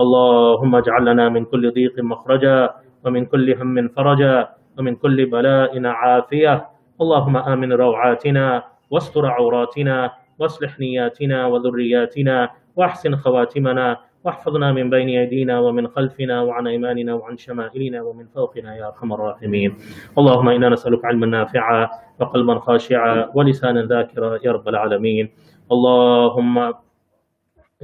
اللهم 0.00 0.74
اجعل 0.74 1.04
لنا 1.04 1.28
من 1.28 1.44
كل 1.44 1.70
ضيق 1.70 2.00
مخرجا 2.00 2.70
ومن 3.04 3.26
كل 3.26 3.54
هم 3.60 3.88
فرجا 3.88 4.48
ومن 4.78 4.96
كل 4.96 5.26
بلاء 5.26 5.86
عافية. 5.86 6.66
اللهم 7.00 7.36
آمن 7.36 7.72
روعاتنا 7.72 8.62
واستر 8.90 9.26
عوراتنا 9.26 10.10
واصلح 10.38 10.80
نياتنا 10.80 11.46
وذرياتنا 11.46 12.50
واحسن 12.76 13.16
خواتمنا 13.16 13.96
واحفظنا 14.26 14.72
من 14.72 14.90
بين 14.90 15.08
أيدينا 15.08 15.60
ومن 15.60 15.88
خلفنا 15.88 16.42
وعن 16.42 16.66
أيماننا 16.66 17.14
وعن 17.14 17.36
شمائلنا 17.36 18.02
ومن 18.02 18.26
فوقنا 18.26 18.76
يا 18.76 18.86
أرحم 18.88 19.12
الراحمين. 19.12 19.70
اللهم 20.18 20.48
إنا 20.48 20.68
نسألك 20.68 21.04
علما 21.04 21.26
نافعا 21.26 21.88
وقلبا 22.20 22.58
خاشعا 22.58 23.30
ولسانا 23.34 23.82
ذاكرا 23.82 24.38
يا 24.44 24.52
رب 24.52 24.68
العالمين. 24.68 25.30
اللهم 25.72 26.74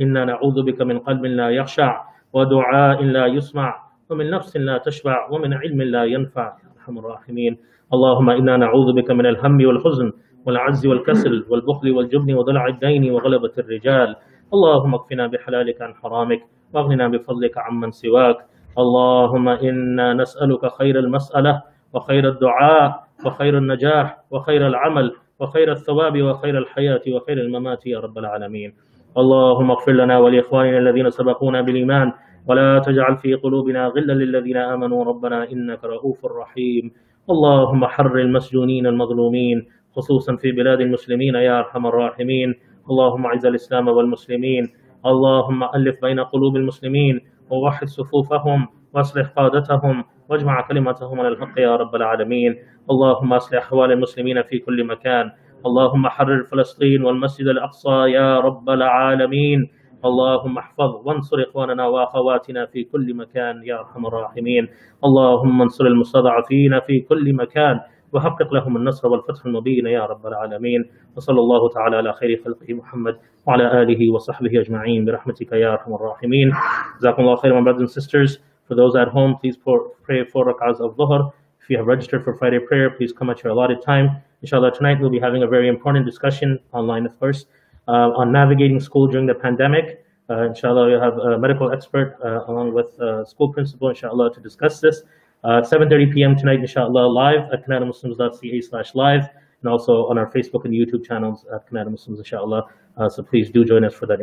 إنا 0.00 0.24
نعوذ 0.24 0.62
بك 0.62 0.82
من 0.82 0.98
قلب 0.98 1.24
لا 1.24 1.50
يخشع 1.50 2.04
ودعاء 2.32 3.02
لا 3.02 3.26
يسمع 3.26 3.68
ومن 4.10 4.30
نفس 4.30 4.56
لا 4.56 4.78
تشبع 4.78 5.30
ومن 5.30 5.54
علم 5.54 5.82
لا 5.82 6.04
ينفع 6.04 6.46
يا 6.64 6.68
أرحم 6.74 6.98
الراحمين. 6.98 7.56
اللهم 7.94 8.30
إنا 8.30 8.56
نعوذ 8.56 8.92
بك 8.92 9.10
من 9.10 9.26
الهم 9.26 9.66
والحزن 9.66 10.12
والعجز 10.46 10.86
والكسل 10.86 11.46
والبخل 11.50 11.90
والجبن 11.90 12.34
وضلع 12.34 12.66
الدين 12.66 13.10
وغلبة 13.10 13.52
الرجال 13.58 14.16
اللهم 14.54 14.94
اكفنا 14.94 15.26
بحلالك 15.26 15.82
عن 15.82 15.94
حرامك 15.94 16.42
واغننا 16.74 17.08
بفضلك 17.08 17.58
عمن 17.58 17.90
سواك. 17.90 18.36
اللهم 18.78 19.48
إنا 19.48 20.14
نسألك 20.14 20.66
خير 20.78 20.98
المسألة 20.98 21.62
وخير 21.92 22.28
الدعاء 22.28 23.04
وخير 23.26 23.58
النجاح 23.58 24.18
وخير 24.30 24.66
العمل 24.66 25.12
وخير 25.40 25.72
الثواب 25.72 26.22
وخير 26.22 26.58
الحياة 26.58 27.02
وخير 27.08 27.38
الممات 27.38 27.86
يا 27.86 28.00
رب 28.00 28.18
العالمين. 28.18 28.74
اللهم 29.16 29.70
اغفر 29.70 29.92
لنا 29.92 30.18
ولإخواننا 30.18 30.78
الذين 30.78 31.10
سبقونا 31.10 31.60
بالإيمان 31.60 32.12
ولا 32.48 32.78
تجعل 32.78 33.16
في 33.16 33.34
قلوبنا 33.34 33.86
غلا 33.86 34.12
للذين 34.12 34.56
آمنوا. 34.56 35.04
ربنا 35.04 35.52
إنك 35.52 35.84
رؤوف 35.84 36.26
رحيم. 36.26 36.92
اللهم 37.30 37.84
حر 37.84 38.16
المسجونين 38.18 38.86
المظلومين 38.86 39.66
خصوصا 39.96 40.36
في 40.36 40.52
بلاد 40.52 40.80
المسلمين 40.80 41.34
يا 41.34 41.58
أرحم 41.58 41.86
الراحمين. 41.86 42.54
اللهم 42.90 43.26
أعز 43.26 43.46
الإسلام 43.46 43.88
والمسلمين. 43.88 44.64
اللهم 45.06 45.64
ألف 45.64 45.96
بين 46.02 46.20
قلوب 46.20 46.56
المسلمين 46.56 47.20
ووحد 47.50 47.86
صفوفهم 47.86 48.68
وأصلح 48.94 49.26
قادتهم 49.36 50.04
واجمع 50.28 50.68
كلمتهم 50.68 51.20
على 51.20 51.28
الحق 51.28 51.58
يا 51.58 51.76
رب 51.76 51.94
العالمين. 51.94 52.56
اللهم 52.90 53.32
أصلح 53.32 53.58
أحوال 53.62 53.92
المسلمين 53.92 54.42
في 54.42 54.58
كل 54.58 54.84
مكان. 54.84 55.30
اللهم 55.66 56.08
حرر 56.08 56.42
فلسطين 56.42 57.04
والمسجد 57.04 57.46
الأقصى 57.46 58.10
يا 58.18 58.40
رب 58.40 58.70
العالمين. 58.70 59.70
اللهم 60.04 60.58
احفظ 60.58 60.90
وانصر 61.06 61.36
إخواننا 61.48 61.86
وأخواتنا 61.86 62.66
في 62.66 62.84
كل 62.84 63.14
مكان 63.14 63.62
يا 63.64 63.78
أرحم 63.80 64.06
الراحمين. 64.06 64.68
اللهم 65.04 65.62
انصر 65.62 65.86
المستضعفين 65.86 66.80
في 66.86 67.00
كل 67.08 67.36
مكان. 67.36 67.80
وحقق 68.13 68.53
لهم 68.53 68.77
النصر 68.77 69.07
والفتح 69.07 69.45
المبين 69.45 69.87
يا 69.87 70.05
رب 70.05 70.27
العالمين 70.27 70.89
وصلى 71.15 71.39
الله 71.39 71.69
تعالى 71.69 71.95
على 71.95 72.13
خير 72.13 72.41
خلقه 72.45 72.73
محمد 72.73 73.17
وعلى 73.45 73.81
اله 73.81 74.13
وصحبه 74.13 74.61
اجمعين 74.61 75.05
برحمتك 75.05 75.51
يا 75.51 75.73
ارحم 75.73 75.93
الراحمين 75.93 76.53
جزاكم 76.99 77.21
الله 77.23 77.35
خير 77.35 77.61
my 77.61 77.63
brothers 77.63 77.81
and 77.81 77.89
sisters 77.89 78.39
for 78.67 78.75
those 78.75 78.95
at 78.95 79.07
home 79.07 79.35
please 79.41 79.57
pray 80.03 80.23
four 80.23 80.45
rak'ahs 80.45 80.79
of 80.79 80.95
dhuhr 80.95 81.31
if 81.61 81.69
you 81.69 81.77
have 81.77 81.87
registered 81.87 82.23
for 82.23 82.33
Friday 82.33 82.59
prayer 82.59 82.89
please 82.89 83.11
come 83.11 83.29
at 83.29 83.43
your 83.43 83.51
allotted 83.51 83.81
time 83.81 84.09
inshallah 84.41 84.71
tonight 84.71 84.97
we'll 85.01 85.15
be 85.19 85.19
having 85.19 85.43
a 85.43 85.47
very 85.47 85.67
important 85.67 86.05
discussion 86.05 86.59
online 86.71 87.05
of 87.05 87.19
course 87.19 87.45
uh, 87.87 88.19
on 88.19 88.31
navigating 88.31 88.79
school 88.79 89.07
during 89.07 89.25
the 89.25 89.37
pandemic 89.45 90.05
uh, 90.29 90.43
inshallah 90.51 90.85
we 90.87 90.93
have 91.05 91.17
a 91.17 91.37
medical 91.37 91.71
expert 91.71 92.17
uh, 92.23 92.51
along 92.51 92.73
with 92.73 92.89
uh, 93.01 93.25
school 93.25 93.49
principal 93.51 93.89
inshallah 93.89 94.33
to 94.33 94.39
discuss 94.39 94.79
this 94.79 95.03
uh, 95.44 95.60
7.30 95.60 96.14
p.m. 96.14 96.36
tonight, 96.36 96.60
inshallah, 96.60 97.06
live 97.06 97.50
at 97.52 97.66
canadamuslims.ca 97.66 98.60
slash 98.60 98.94
live, 98.94 99.28
and 99.62 99.70
also 99.70 100.06
on 100.06 100.18
our 100.18 100.30
Facebook 100.30 100.64
and 100.64 100.72
YouTube 100.72 101.04
channels 101.04 101.44
at 101.54 101.68
Canada 101.68 101.90
Muslims, 101.90 102.18
inshallah. 102.18 102.64
Uh, 102.96 103.08
so 103.08 103.22
please 103.22 103.50
do 103.50 103.64
join 103.64 103.84
us 103.84 103.94
for 103.94 104.06
that. 104.06 104.20